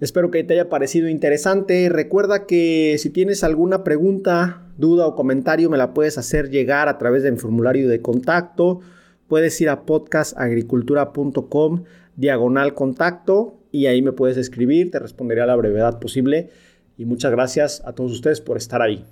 Espero 0.00 0.30
que 0.30 0.44
te 0.44 0.54
haya 0.54 0.68
parecido 0.68 1.08
interesante. 1.08 1.88
Recuerda 1.88 2.46
que 2.46 2.96
si 2.98 3.10
tienes 3.10 3.42
alguna 3.42 3.82
pregunta, 3.82 4.62
duda 4.76 5.06
o 5.06 5.16
comentario, 5.16 5.70
me 5.70 5.78
la 5.78 5.92
puedes 5.92 6.18
hacer 6.18 6.50
llegar 6.50 6.88
a 6.88 6.98
través 6.98 7.24
del 7.24 7.38
formulario 7.38 7.88
de 7.88 8.00
contacto. 8.00 8.80
Puedes 9.26 9.60
ir 9.60 9.68
a 9.68 9.82
podcastagricultura.com 9.82 11.84
diagonal 12.16 12.74
contacto 12.74 13.58
y 13.70 13.86
ahí 13.86 14.02
me 14.02 14.12
puedes 14.12 14.36
escribir, 14.36 14.90
te 14.90 14.98
responderé 14.98 15.40
a 15.40 15.46
la 15.46 15.56
brevedad 15.56 15.98
posible. 15.98 16.50
Y 16.98 17.04
muchas 17.04 17.30
gracias 17.30 17.80
a 17.86 17.92
todos 17.92 18.10
ustedes 18.10 18.40
por 18.40 18.56
estar 18.56 18.82
ahí. 18.82 19.06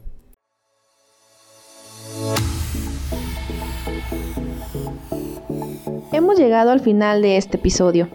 Hemos 6.12 6.36
llegado 6.36 6.72
al 6.72 6.80
final 6.80 7.22
de 7.22 7.36
este 7.36 7.58
episodio. 7.58 8.08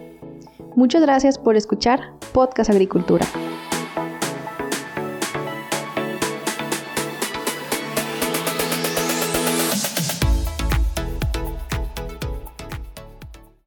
Muchas 0.75 1.01
gracias 1.01 1.38
por 1.38 1.55
escuchar 1.55 2.01
Podcast 2.34 2.69
Agricultura. 2.69 3.25